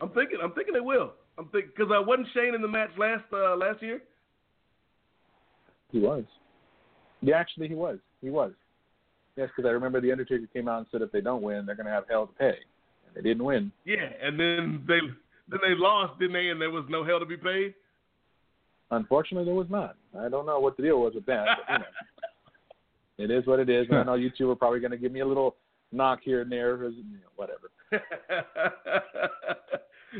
I'm 0.02 0.10
thinking 0.10 0.40
I'm 0.44 0.52
thinking 0.52 0.74
they 0.74 0.82
will. 0.82 1.14
I'm 1.38 1.46
thinking 1.46 1.72
because 1.76 1.92
I 1.94 2.00
wasn't 2.00 2.28
Shane 2.34 2.56
in 2.56 2.62
the 2.62 2.68
match 2.68 2.92
last 2.98 3.24
uh, 3.32 3.56
last 3.56 3.82
year. 3.82 4.02
He 5.96 6.02
was. 6.02 6.26
Yeah, 7.22 7.38
actually, 7.38 7.70
he 7.70 7.74
was. 7.74 8.00
He 8.22 8.30
was. 8.30 8.52
Yes, 9.38 9.48
because 9.56 9.66
I 9.66 9.72
remember 9.72 10.02
the 10.02 10.12
Undertaker 10.12 10.46
came 10.52 10.68
out 10.68 10.80
and 10.80 10.88
said 10.92 11.02
if 11.02 11.10
they 11.14 11.22
don't 11.22 11.42
win, 11.42 11.66
they're 11.66 11.76
going 11.76 11.86
to 11.86 11.92
have 11.92 12.04
hell 12.10 12.28
to 12.28 12.34
pay. 12.34 12.58
And 13.08 13.16
They 13.16 13.22
didn't 13.22 13.46
win. 13.46 13.72
Yeah, 13.86 14.10
and 14.22 14.38
then 14.38 14.84
they 14.90 15.00
then 15.48 15.60
they 15.62 15.74
lost, 15.74 16.20
didn't 16.20 16.34
they? 16.34 16.50
And 16.50 16.60
there 16.60 16.70
was 16.70 16.84
no 16.90 17.06
hell 17.06 17.22
to 17.22 17.26
be 17.26 17.38
paid. 17.38 17.76
Unfortunately, 18.92 19.46
there 19.46 19.56
was 19.56 19.70
not. 19.70 19.96
I 20.20 20.28
don't 20.28 20.46
know 20.46 20.60
what 20.60 20.76
the 20.76 20.84
deal 20.84 21.00
was 21.00 21.14
with 21.16 21.26
that. 21.28 21.46
But, 21.66 21.74
you 21.74 21.80
know, 21.80 21.86
it 23.18 23.32
is 23.32 23.48
what 23.48 23.62
it 23.62 23.70
is. 23.70 23.88
And 23.90 24.00
I 24.00 24.04
know 24.04 24.16
you 24.16 24.32
two 24.38 24.52
are 24.52 24.56
probably 24.56 24.82
going 24.82 24.92
to 24.92 24.98
give 24.98 25.14
me 25.14 25.22
a 25.22 25.26
little 25.26 25.56
knock 25.94 26.20
here 26.26 26.42
and 26.42 26.52
there, 26.52 26.78
whatever. 27.38 27.72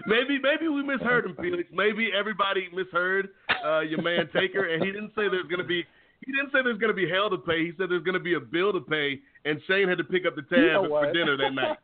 maybe 0.08 0.40
maybe 0.40 0.68
we 0.68 0.84
misheard 0.84 1.26
him, 1.26 1.36
Felix. 1.40 1.70
Maybe 1.74 2.10
everybody 2.18 2.68
misheard 2.74 3.30
uh, 3.66 3.80
your 3.82 4.02
man 4.02 4.30
Taker, 4.34 4.66
and 4.74 4.84
he 4.84 4.92
didn't 4.92 5.10
say 5.16 5.30
there's 5.30 5.48
going 5.48 5.60
to 5.62 5.64
be 5.68 5.84
he 6.26 6.32
didn't 6.32 6.52
say 6.52 6.60
there's 6.64 6.78
going 6.80 6.90
to 6.90 6.96
be 6.96 7.10
hell 7.10 7.30
to 7.30 7.38
pay. 7.38 7.66
He 7.66 7.72
said 7.78 7.90
there's 7.90 8.04
going 8.04 8.14
to 8.16 8.20
be 8.20 8.34
a 8.36 8.40
bill 8.40 8.72
to 8.74 8.80
pay, 8.82 9.20
and 9.46 9.60
Shane 9.68 9.88
had 9.88 9.98
to 10.00 10.04
pick 10.04 10.26
up 10.26 10.36
the 10.36 10.42
tab 10.44 10.60
You 10.60 10.72
know 10.74 10.90
for 10.90 11.12
dinner 11.14 11.38
that 11.38 11.54
night. 11.54 11.78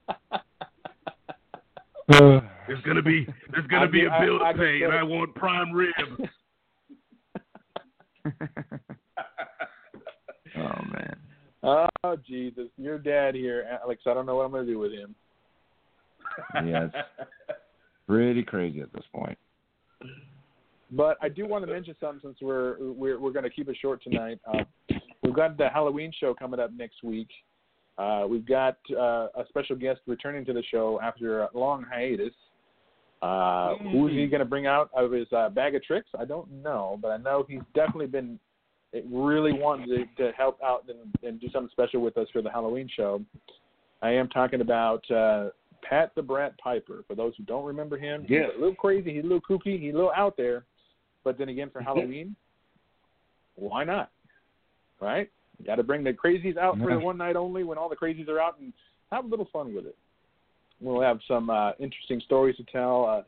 There's 2.67 2.81
going 2.83 2.97
to 2.97 3.01
be 3.03 3.25
there's 3.51 3.65
going 3.67 3.83
I 3.83 3.85
to 3.85 3.91
be 3.91 4.01
get- 4.01 4.07
a 4.07 4.19
bill 4.25 4.39
I- 4.43 4.49
I 4.49 4.51
to 4.53 4.57
can 4.57 4.65
pay, 4.65 4.81
and 4.83 4.93
it. 4.93 4.97
I 4.97 5.03
want 5.03 5.33
prime 5.35 5.71
rib. 5.71 5.93
Oh 10.57 10.81
man. 10.93 11.15
Oh 11.63 12.17
Jesus, 12.27 12.67
your 12.77 12.97
dad 12.99 13.35
here, 13.35 13.65
Alex. 13.81 14.01
I 14.05 14.13
don't 14.13 14.25
know 14.25 14.35
what 14.35 14.45
I'm 14.45 14.51
going 14.51 14.65
to 14.65 14.71
do 14.71 14.79
with 14.79 14.91
him. 14.91 15.15
Yeah, 16.55 16.85
it's 16.87 16.95
pretty 18.11 18.43
crazy 18.43 18.81
at 18.81 18.91
this 18.93 19.03
point. 19.13 19.37
But 20.91 21.17
I 21.21 21.29
do 21.29 21.47
want 21.47 21.65
to 21.65 21.71
mention 21.71 21.95
something 22.01 22.19
since 22.21 22.37
we're 22.41 22.75
we're 22.79 23.17
we're 23.19 23.31
going 23.31 23.43
to 23.43 23.49
keep 23.49 23.69
it 23.69 23.77
short 23.81 24.03
tonight. 24.03 24.39
Uh, 24.45 24.63
we've 25.23 25.35
got 25.35 25.57
the 25.57 25.69
Halloween 25.69 26.11
show 26.19 26.33
coming 26.33 26.59
up 26.59 26.71
next 26.73 27.03
week. 27.03 27.29
Uh, 27.97 28.25
we've 28.27 28.45
got 28.45 28.77
uh, 28.91 29.27
a 29.35 29.45
special 29.47 29.75
guest 29.75 30.01
returning 30.07 30.43
to 30.45 30.53
the 30.53 30.63
show 30.69 30.99
after 31.01 31.43
a 31.43 31.49
long 31.53 31.85
hiatus. 31.89 32.33
Uh, 33.21 33.75
Who's 33.91 34.11
he 34.11 34.25
going 34.27 34.39
to 34.39 34.45
bring 34.45 34.65
out 34.65 34.89
of 34.95 35.11
his 35.11 35.27
uh, 35.31 35.49
bag 35.49 35.75
of 35.75 35.83
tricks? 35.83 36.09
I 36.19 36.25
don't 36.25 36.51
know, 36.63 36.97
but 37.01 37.09
I 37.09 37.17
know 37.17 37.45
he's 37.47 37.61
definitely 37.75 38.07
been 38.07 38.39
really 39.09 39.53
wanting 39.53 39.87
to, 39.87 40.23
to 40.23 40.31
help 40.35 40.57
out 40.63 40.85
and, 40.89 40.97
and 41.23 41.39
do 41.39 41.47
something 41.53 41.69
special 41.71 42.01
with 42.01 42.17
us 42.17 42.27
for 42.33 42.41
the 42.41 42.49
Halloween 42.49 42.89
show. 42.93 43.21
I 44.01 44.09
am 44.09 44.27
talking 44.29 44.61
about 44.61 45.09
uh, 45.11 45.49
Pat 45.87 46.13
the 46.15 46.21
Brat 46.21 46.57
Piper. 46.57 47.03
For 47.07 47.15
those 47.15 47.33
who 47.37 47.43
don't 47.43 47.65
remember 47.65 47.97
him, 47.97 48.25
Yes. 48.29 48.49
he's 48.51 48.57
a 48.57 48.59
little 48.59 48.75
crazy, 48.75 49.13
he's 49.13 49.23
a 49.23 49.27
little 49.27 49.41
kooky, 49.41 49.79
he's 49.79 49.93
a 49.93 49.97
little 49.97 50.13
out 50.15 50.37
there. 50.37 50.65
But 51.23 51.37
then 51.37 51.49
again, 51.49 51.69
for 51.69 51.81
Halloween, 51.81 52.35
why 53.55 53.83
not? 53.83 54.11
Right? 54.99 55.29
You 55.59 55.65
got 55.65 55.75
to 55.75 55.83
bring 55.83 56.03
the 56.03 56.13
crazies 56.13 56.57
out 56.57 56.77
for 56.77 56.89
the 56.89 56.99
one 56.99 57.17
night 57.17 57.35
only 57.35 57.63
when 57.63 57.77
all 57.77 57.89
the 57.89 57.95
crazies 57.95 58.27
are 58.27 58.39
out 58.39 58.59
and 58.59 58.73
have 59.11 59.25
a 59.25 59.27
little 59.27 59.47
fun 59.53 59.73
with 59.75 59.85
it. 59.85 59.95
We'll 60.79 61.01
have 61.01 61.19
some 61.27 61.49
uh, 61.51 61.73
interesting 61.79 62.21
stories 62.25 62.55
to 62.57 62.63
tell. 62.63 63.05
Uh, 63.05 63.21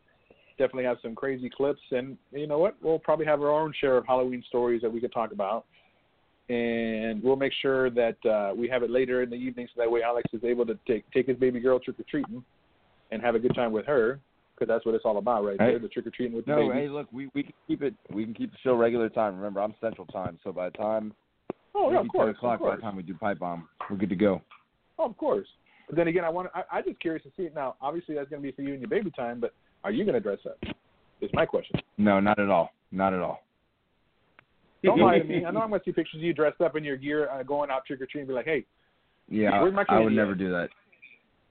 definitely 0.58 0.86
have 0.86 0.98
some 1.02 1.14
crazy 1.14 1.50
clips, 1.50 1.82
and 1.92 2.18
you 2.32 2.48
know 2.48 2.58
what? 2.58 2.76
We'll 2.82 3.00
probably 3.00 3.26
have 3.28 3.42
our 3.42 3.52
own 3.52 3.74
share 3.80 3.98
of 3.98 4.08
Halloween 4.08 4.44
stories 4.48 4.82
that 4.82 4.92
we 4.92 5.00
could 5.00 5.14
talk 5.14 5.32
about. 5.32 5.66
And 6.50 7.24
we'll 7.24 7.38
make 7.38 7.54
sure 7.62 7.90
that 7.92 8.18
uh, 8.26 8.54
we 8.56 8.68
have 8.68 8.84
it 8.84 8.90
later 8.90 9.24
in 9.24 9.30
the 9.30 9.36
evening, 9.36 9.68
so 9.74 9.82
that 9.82 9.90
way 9.90 10.02
Alex 10.04 10.28
is 10.34 10.44
able 10.44 10.66
to 10.66 10.78
take 10.86 11.10
take 11.12 11.28
his 11.28 11.38
baby 11.38 11.60
girl 11.62 11.80
trick 11.80 11.98
or 12.00 12.04
treating 12.10 12.44
and 13.12 13.22
have 13.22 13.36
a 13.36 13.40
good 13.40 13.56
time 13.56 13.72
with 13.72 13.86
her, 13.86 14.20
because 14.54 14.68
that's 14.68 14.86
what 14.86 14.94
it's 14.94 15.06
all 15.06 15.18
about, 15.20 15.46
right 15.46 15.56
Hey. 15.60 15.68
there, 15.68 15.80
the 15.80 15.88
trick 15.88 16.06
or 16.06 16.10
treating 16.10 16.36
with 16.36 16.46
the 16.46 16.52
No, 16.52 16.68
baby. 16.68 16.82
hey, 16.82 16.90
look, 16.90 17.08
we 17.14 17.30
we 17.34 17.44
can 17.44 17.54
keep 17.68 17.82
it. 17.82 17.94
We 18.12 18.26
can 18.26 18.34
keep 18.34 18.52
the 18.52 18.58
show 18.62 18.76
regular 18.76 19.08
time. 19.08 19.38
Remember, 19.38 19.62
I'm 19.62 19.74
Central 19.80 20.06
Time, 20.08 20.38
so 20.44 20.52
by 20.52 20.70
the 20.70 20.78
time 20.78 21.14
oh, 21.76 21.92
yeah, 21.92 22.02
of 22.02 22.08
course, 22.10 22.26
ten 22.28 22.36
o'clock, 22.36 22.60
of 22.60 22.66
by 22.68 22.76
the 22.76 22.82
time 22.82 22.98
we 22.98 23.04
do 23.04 23.14
pipe 23.14 23.40
bomb, 23.40 23.70
we're 23.90 23.96
good 23.98 24.10
to 24.10 24.16
go. 24.16 24.42
Oh, 25.00 25.06
of 25.06 25.18
course. 25.18 25.48
But 25.88 25.96
then 25.96 26.08
again, 26.10 26.26
I 26.26 26.30
want 26.30 26.50
I, 26.54 26.64
I'm 26.72 26.84
just 26.84 27.00
curious 27.00 27.24
to 27.24 27.32
see 27.38 27.44
it 27.44 27.56
now. 27.56 27.76
Obviously, 27.82 28.16
that's 28.16 28.30
going 28.30 28.42
to 28.42 28.46
be 28.46 28.54
for 28.54 28.64
you 28.64 28.74
and 28.74 28.82
your 28.82 28.90
baby 28.90 29.12
time, 29.12 29.40
but 29.40 29.54
are 29.86 29.92
you 29.92 30.04
going 30.04 30.16
to 30.16 30.20
dress 30.20 30.40
up? 30.46 30.58
Is 31.22 31.30
my 31.34 31.46
question. 31.46 31.80
No, 31.98 32.20
not 32.20 32.38
at 32.40 32.50
all. 32.50 32.72
Not 32.92 33.14
at 33.14 33.22
all. 33.22 33.40
Don't 34.84 35.00
lie 35.08 35.20
to 35.20 35.24
me. 35.26 35.46
I 35.46 35.52
know 35.52 35.62
I'm 35.62 35.70
going 35.70 35.82
to 35.82 35.86
see 35.86 35.92
pictures 35.92 36.16
of 36.20 36.24
you 36.24 36.34
dressed 36.34 36.62
up 36.62 36.76
in 36.76 36.84
your 36.84 36.98
gear, 36.98 37.30
uh, 37.30 37.44
going 37.44 37.70
out 37.70 37.86
trick 37.86 38.02
or 38.02 38.06
treating, 38.06 38.22
and 38.22 38.28
be 38.30 38.34
like, 38.34 38.46
"Hey, 38.46 38.66
Yeah, 39.30 39.62
Where's 39.62 39.74
my 39.74 39.86
I 39.90 40.00
would 40.00 40.14
never 40.14 40.34
at? 40.34 40.38
do 40.38 40.50
that. 40.52 40.70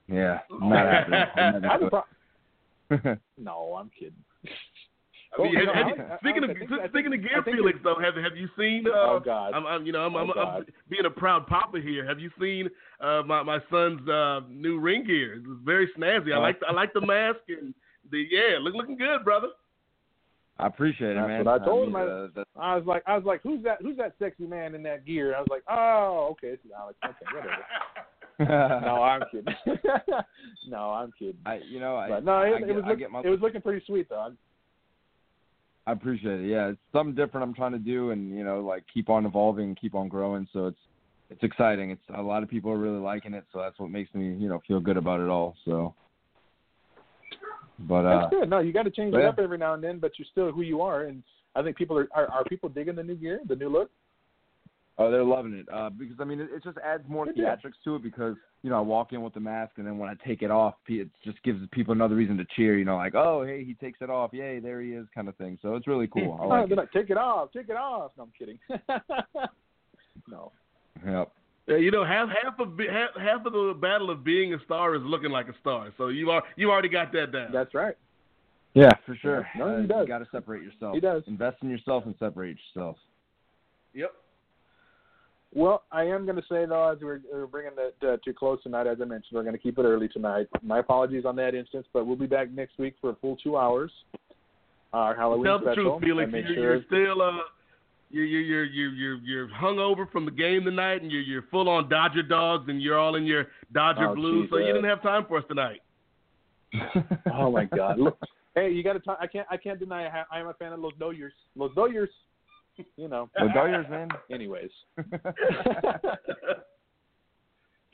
Yeah, 0.08 0.38
not 0.50 0.86
happening. 1.08 1.22
I'll 1.36 1.60
never 1.60 1.78
do 1.78 1.90
pro- 1.90 3.16
no, 3.38 3.74
I'm 3.78 3.90
kidding." 3.98 4.12
I 5.38 5.42
mean, 5.42 5.54
Well, 5.54 5.64
have- 5.66 5.74
have 5.74 5.88
you- 5.96 6.02
I- 6.04 6.14
I- 6.14 6.18
speaking 6.18 6.44
I 6.44 6.50
of 6.50 6.58
think- 6.58 6.72
I 6.72 6.76
think- 6.76 6.90
speaking 6.90 7.14
of 7.14 7.22
gear, 7.22 7.42
Felix, 7.42 7.78
though, 7.82 7.94
have 7.98 8.16
have 8.16 8.36
you 8.36 8.48
seen? 8.58 8.84
Uh, 8.86 8.90
Oh, 8.92 9.20
God. 9.24 9.54
I'm, 9.54 9.66
I'm 9.66 9.86
you 9.86 9.92
know 9.92 10.04
I'm, 10.04 10.14
Oh, 10.14 10.18
I'm, 10.18 10.30
I'm 10.38 10.66
being 10.90 11.06
a 11.06 11.10
proud 11.10 11.46
papa 11.46 11.78
here. 11.80 12.06
Have 12.06 12.20
you 12.20 12.30
seen 12.38 12.68
uh, 13.00 13.22
my 13.26 13.42
my 13.42 13.58
son's 13.70 14.06
uh, 14.08 14.40
new 14.50 14.78
ring 14.78 15.04
gear? 15.04 15.34
It's 15.36 15.46
very 15.64 15.88
snazzy. 15.96 16.32
I 16.34 16.36
Oh. 16.36 16.40
like 16.40 16.60
the, 16.60 16.66
I 16.66 16.72
like 16.72 16.92
the 16.92 17.00
mask 17.00 17.38
and 17.48 17.72
the 18.10 18.26
yeah, 18.30 18.58
look 18.60 18.74
looking 18.74 18.96
good, 18.98 19.24
brother. 19.24 19.48
I 20.62 20.66
appreciate 20.66 21.12
it, 21.12 21.14
That's 21.16 21.28
man. 21.28 21.44
what 21.44 21.62
I 21.62 21.64
told 21.64 21.88
him. 21.88 21.94
mean, 21.94 22.02
I- 22.02 22.40
uh, 22.40 22.44
I 22.60 22.76
was 22.76 22.84
like, 22.86 23.02
I 23.06 23.16
was 23.16 23.24
like, 23.24 23.42
"Who's 23.42 23.62
that? 23.64 23.78
Who's 23.82 23.96
that 23.96 24.14
sexy 24.18 24.46
man 24.46 24.74
in 24.74 24.82
that 24.84 25.04
gear?" 25.04 25.34
I 25.34 25.40
was 25.40 25.48
like, 25.50 25.62
"Oh, 25.68 26.28
okay, 26.32 26.48
it's 26.48 26.62
Alex." 26.76 26.98
Okay, 27.04 27.26
whatever. 27.34 28.80
no, 28.84 29.02
I'm 29.02 29.22
kidding. 29.30 29.54
no, 30.68 30.90
I'm 30.90 31.12
kidding. 31.18 31.36
I, 31.44 31.60
you 31.68 31.80
know, 31.80 31.96
I, 31.96 32.08
But 32.08 32.24
no, 32.24 32.32
I, 32.32 32.46
it, 32.48 32.60
get, 32.60 32.70
it 32.70 32.74
was 32.74 32.84
I 32.86 32.90
look, 32.90 33.10
my, 33.10 33.20
it 33.20 33.28
was 33.28 33.40
looking 33.40 33.60
pretty 33.60 33.84
sweet 33.86 34.08
though. 34.08 34.20
I'm- 34.20 34.38
I 35.84 35.92
appreciate 35.92 36.40
it. 36.40 36.48
Yeah, 36.48 36.68
it's 36.68 36.78
something 36.92 37.14
different 37.14 37.42
I'm 37.44 37.54
trying 37.54 37.72
to 37.72 37.78
do, 37.78 38.10
and 38.10 38.36
you 38.36 38.44
know, 38.44 38.60
like 38.60 38.84
keep 38.92 39.10
on 39.10 39.26
evolving, 39.26 39.74
keep 39.74 39.94
on 39.96 40.08
growing. 40.08 40.46
So 40.52 40.66
it's 40.68 40.78
it's 41.28 41.42
exciting. 41.42 41.90
It's 41.90 42.02
a 42.16 42.22
lot 42.22 42.42
of 42.42 42.48
people 42.48 42.70
are 42.70 42.78
really 42.78 43.00
liking 43.00 43.34
it, 43.34 43.44
so 43.52 43.58
that's 43.58 43.78
what 43.80 43.90
makes 43.90 44.14
me, 44.14 44.34
you 44.34 44.48
know, 44.48 44.60
feel 44.68 44.80
good 44.80 44.96
about 44.96 45.20
it 45.20 45.28
all. 45.28 45.56
So, 45.64 45.94
but 47.88 48.06
uh, 48.06 48.20
That's 48.20 48.30
good. 48.34 48.50
No, 48.50 48.58
you 48.60 48.72
got 48.72 48.84
to 48.84 48.90
change 48.90 49.14
it 49.14 49.24
up 49.24 49.38
every 49.38 49.58
now 49.58 49.74
and 49.74 49.82
then, 49.82 49.98
but 49.98 50.12
you're 50.18 50.26
still 50.30 50.50
who 50.52 50.62
you 50.62 50.80
are. 50.80 51.02
And 51.04 51.22
I 51.54 51.62
think 51.62 51.76
people 51.76 51.98
are 51.98 52.08
are, 52.14 52.28
are 52.28 52.44
people 52.44 52.68
digging 52.68 52.94
the 52.96 53.02
new 53.02 53.14
gear, 53.16 53.40
the 53.48 53.56
new 53.56 53.68
look. 53.68 53.90
Oh, 54.98 55.10
they're 55.10 55.24
loving 55.24 55.54
it 55.54 55.66
uh, 55.72 55.88
because 55.90 56.16
I 56.20 56.24
mean 56.24 56.38
it, 56.40 56.50
it 56.54 56.62
just 56.62 56.76
adds 56.78 57.02
more 57.08 57.24
Good 57.24 57.36
deal. 57.36 57.46
theatrics 57.46 57.82
to 57.84 57.96
it 57.96 58.02
because 58.02 58.36
you 58.62 58.68
know 58.70 58.76
I 58.76 58.80
walk 58.80 59.12
in 59.12 59.22
with 59.22 59.32
the 59.32 59.40
mask 59.40 59.72
and 59.78 59.86
then 59.86 59.96
when 59.96 60.10
I 60.10 60.14
take 60.26 60.42
it 60.42 60.50
off, 60.50 60.74
it 60.86 61.08
just 61.24 61.42
gives 61.42 61.60
people 61.72 61.92
another 61.92 62.14
reason 62.14 62.36
to 62.36 62.44
cheer. 62.54 62.76
You 62.78 62.84
know, 62.84 62.96
like 62.96 63.14
oh 63.14 63.42
hey 63.44 63.64
he 63.64 63.72
takes 63.74 64.00
it 64.02 64.10
off, 64.10 64.30
yay 64.34 64.60
there 64.60 64.82
he 64.82 64.90
is, 64.90 65.06
kind 65.14 65.28
of 65.28 65.36
thing. 65.36 65.58
So 65.62 65.76
it's 65.76 65.86
really 65.86 66.08
cool. 66.08 66.38
I 66.40 66.44
Oh, 66.44 66.48
like 66.48 66.68
they're 66.68 66.78
it. 66.78 66.80
like, 66.82 66.92
take 66.92 67.08
it 67.10 67.16
off, 67.16 67.52
take 67.52 67.68
it 67.70 67.76
off. 67.76 68.12
No, 68.18 68.24
I'm 68.24 68.32
kidding. 68.38 68.58
no. 70.28 70.52
Yep. 71.06 71.32
Yeah, 71.66 71.76
you 71.76 71.90
know, 71.90 72.04
half 72.04 72.28
half 72.42 72.58
of 72.58 72.76
be- 72.76 72.88
half, 72.88 73.10
half 73.16 73.46
of 73.46 73.52
the 73.52 73.74
battle 73.80 74.10
of 74.10 74.24
being 74.24 74.52
a 74.54 74.58
star 74.64 74.94
is 74.96 75.02
looking 75.04 75.30
like 75.30 75.48
a 75.48 75.54
star. 75.60 75.92
So 75.96 76.08
you 76.08 76.30
are 76.30 76.42
you 76.56 76.70
already 76.70 76.88
got 76.88 77.12
that 77.12 77.32
down. 77.32 77.52
That's 77.52 77.72
right. 77.74 77.96
Yeah, 78.74 78.90
for 79.06 79.14
sure. 79.16 79.46
No, 79.56 79.68
uh, 79.68 79.82
does. 79.82 80.02
You 80.02 80.06
got 80.06 80.18
to 80.18 80.28
separate 80.32 80.62
yourself. 80.62 80.94
He 80.94 81.00
does. 81.00 81.22
Invest 81.26 81.58
in 81.62 81.70
yourself 81.70 82.04
and 82.06 82.14
separate 82.18 82.56
yourself. 82.74 82.96
Yep. 83.94 84.12
Well, 85.54 85.82
I 85.92 86.04
am 86.04 86.24
going 86.24 86.36
to 86.36 86.42
say 86.48 86.64
though, 86.64 86.90
as 86.90 86.98
we're, 87.02 87.20
we're 87.30 87.46
bringing 87.46 87.72
it 87.76 87.94
uh, 88.02 88.16
to 88.24 88.32
close 88.32 88.62
tonight, 88.62 88.86
as 88.86 88.96
I 89.02 89.04
mentioned, 89.04 89.32
we're 89.32 89.42
going 89.42 89.54
to 89.54 89.60
keep 89.60 89.78
it 89.78 89.82
early 89.82 90.08
tonight. 90.08 90.46
My 90.62 90.78
apologies 90.78 91.26
on 91.26 91.36
that 91.36 91.54
instance, 91.54 91.86
but 91.92 92.06
we'll 92.06 92.16
be 92.16 92.26
back 92.26 92.50
next 92.50 92.78
week 92.78 92.94
for 93.00 93.10
a 93.10 93.16
full 93.16 93.36
two 93.36 93.58
hours. 93.58 93.92
Our 94.94 95.14
Halloween 95.14 95.44
Tell 95.44 95.58
the 95.58 95.72
special. 95.72 95.98
truth, 95.98 96.02
Felix. 96.02 96.32
make 96.32 96.44
You're, 96.46 96.54
sure 96.54 96.76
you're 96.76 96.84
still 97.14 97.22
uh, 97.22 97.32
you're 98.12 98.24
you're 98.26 98.42
you're 98.42 98.64
you're 98.64 98.92
you're 98.92 99.16
you're 99.16 99.48
hungover 99.48 100.10
from 100.10 100.24
the 100.26 100.30
game 100.30 100.64
tonight, 100.64 101.02
and 101.02 101.10
you're 101.10 101.22
you're 101.22 101.44
full 101.50 101.68
on 101.68 101.88
Dodger 101.88 102.22
dogs, 102.22 102.68
and 102.68 102.80
you're 102.82 102.98
all 102.98 103.16
in 103.16 103.24
your 103.24 103.46
Dodger 103.72 104.10
Oh, 104.10 104.14
blues. 104.14 104.48
So 104.50 104.58
you 104.58 104.66
didn't 104.66 104.84
have 104.84 105.02
time 105.02 105.24
for 105.26 105.38
us 105.38 105.44
tonight. 105.48 105.80
oh 107.34 107.50
my 107.50 107.64
God! 107.64 107.98
Look, 107.98 108.18
hey, 108.54 108.70
you 108.70 108.82
got 108.84 108.92
to. 108.94 109.00
talk 109.00 109.18
I 109.20 109.26
can't. 109.26 109.46
I 109.50 109.56
can't 109.56 109.78
deny. 109.78 110.06
I, 110.06 110.24
I 110.30 110.40
am 110.40 110.48
a 110.48 110.54
fan 110.54 110.72
of 110.72 110.80
Los 110.80 110.92
Doyers. 111.00 111.32
Los 111.56 111.72
Doyers. 111.74 112.08
You 112.96 113.08
know. 113.08 113.30
The 113.34 113.48
Dodgers, 113.54 113.86
man. 113.90 114.08
Anyways, 114.30 114.70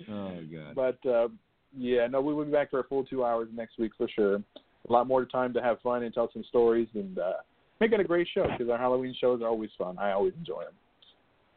oh 0.09 0.41
god. 0.53 0.75
but 0.75 1.09
uh, 1.09 1.29
yeah, 1.77 2.07
no, 2.09 2.21
we 2.21 2.35
will 2.35 2.45
be 2.45 2.53
back 2.53 2.71
for 2.71 2.81
a 2.81 2.85
full 2.85 3.05
two 3.05 3.25
hours 3.25 3.49
next 3.53 3.79
week 3.79 3.93
for 3.97 4.09
sure. 4.09 4.37
A 4.37 4.93
lot 4.93 5.07
more 5.07 5.25
time 5.25 5.53
to 5.55 5.63
have 5.63 5.81
fun 5.81 6.03
and 6.03 6.15
tell 6.15 6.31
some 6.33 6.45
stories 6.49 6.89
and 6.95 7.19
uh, 7.19 7.33
make 7.81 7.93
it 7.93 8.01
a 8.01 8.05
great 8.05 8.29
show 8.33 8.47
because 8.51 8.71
our 8.71 8.79
Halloween 8.79 9.15
shows 9.19 9.43
are 9.43 9.49
always 9.49 9.71
fun. 9.79 9.99
I 9.99 10.13
always 10.13 10.35
enjoy 10.39 10.65
them. 10.65 10.75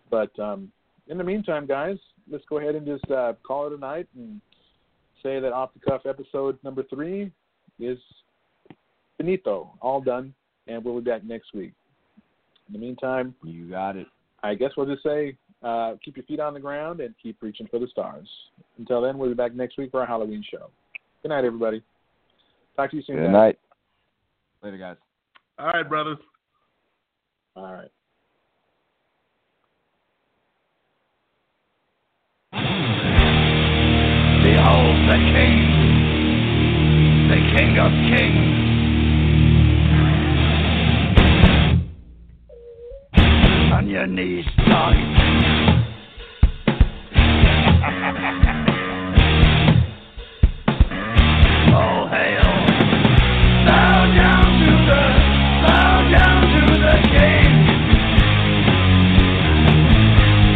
But 0.10 0.38
um, 0.41 0.71
in 1.07 1.17
the 1.17 1.23
meantime, 1.23 1.65
guys, 1.65 1.97
let's 2.29 2.43
go 2.49 2.60
ahead 2.60 2.75
and 2.75 2.86
just 2.86 3.10
uh, 3.10 3.34
call 3.43 3.67
it 3.67 3.73
a 3.73 3.77
night 3.77 4.07
and 4.15 4.41
say 5.23 5.39
that 5.39 5.53
off 5.53 5.71
the 5.73 5.79
cuff 5.79 6.05
episode 6.05 6.57
number 6.63 6.84
three 6.84 7.31
is 7.79 7.97
finito, 9.17 9.71
all 9.81 10.01
done, 10.01 10.34
and 10.67 10.84
we'll 10.84 10.99
be 10.99 11.10
back 11.10 11.23
next 11.23 11.53
week. 11.53 11.73
In 12.67 12.73
the 12.73 12.79
meantime, 12.79 13.36
You 13.43 13.69
got 13.69 13.95
it. 13.95 14.07
I 14.43 14.55
guess 14.55 14.71
we'll 14.75 14.88
just 14.88 15.03
say 15.03 15.38
uh, 15.62 15.95
keep 16.03 16.17
your 16.17 16.25
feet 16.25 16.39
on 16.39 16.53
the 16.53 16.60
ground 16.60 16.99
and 16.99 17.13
keep 17.21 17.38
reaching 17.41 17.67
for 17.67 17.79
the 17.79 17.88
stars. 17.88 18.27
Until 18.77 19.01
then, 19.01 19.17
we'll 19.17 19.29
be 19.29 19.36
back 19.36 19.53
next 19.53 19.77
week 19.77 19.91
for 19.91 20.01
our 20.01 20.07
Halloween 20.07 20.43
show. 20.49 20.69
Good 21.21 21.29
night, 21.29 21.45
everybody. 21.45 21.84
Talk 22.75 22.91
to 22.91 22.97
you 22.97 23.03
soon. 23.05 23.17
Good 23.17 23.25
guys. 23.25 23.31
night. 23.31 23.60
Later, 24.63 24.77
guys. 24.77 24.95
All 25.62 25.67
right, 25.67 25.88
brothers. 25.88 26.17
All 27.56 27.71
right. 27.71 27.91
Behold 34.43 34.97
the 35.08 35.17
King, 35.30 35.58
the 37.30 37.36
King 37.54 37.78
of 37.78 37.91
Kings. 38.10 38.58
On 43.71 43.88
your 43.88 44.08
knees, 44.08 44.45
darling. 44.67 45.15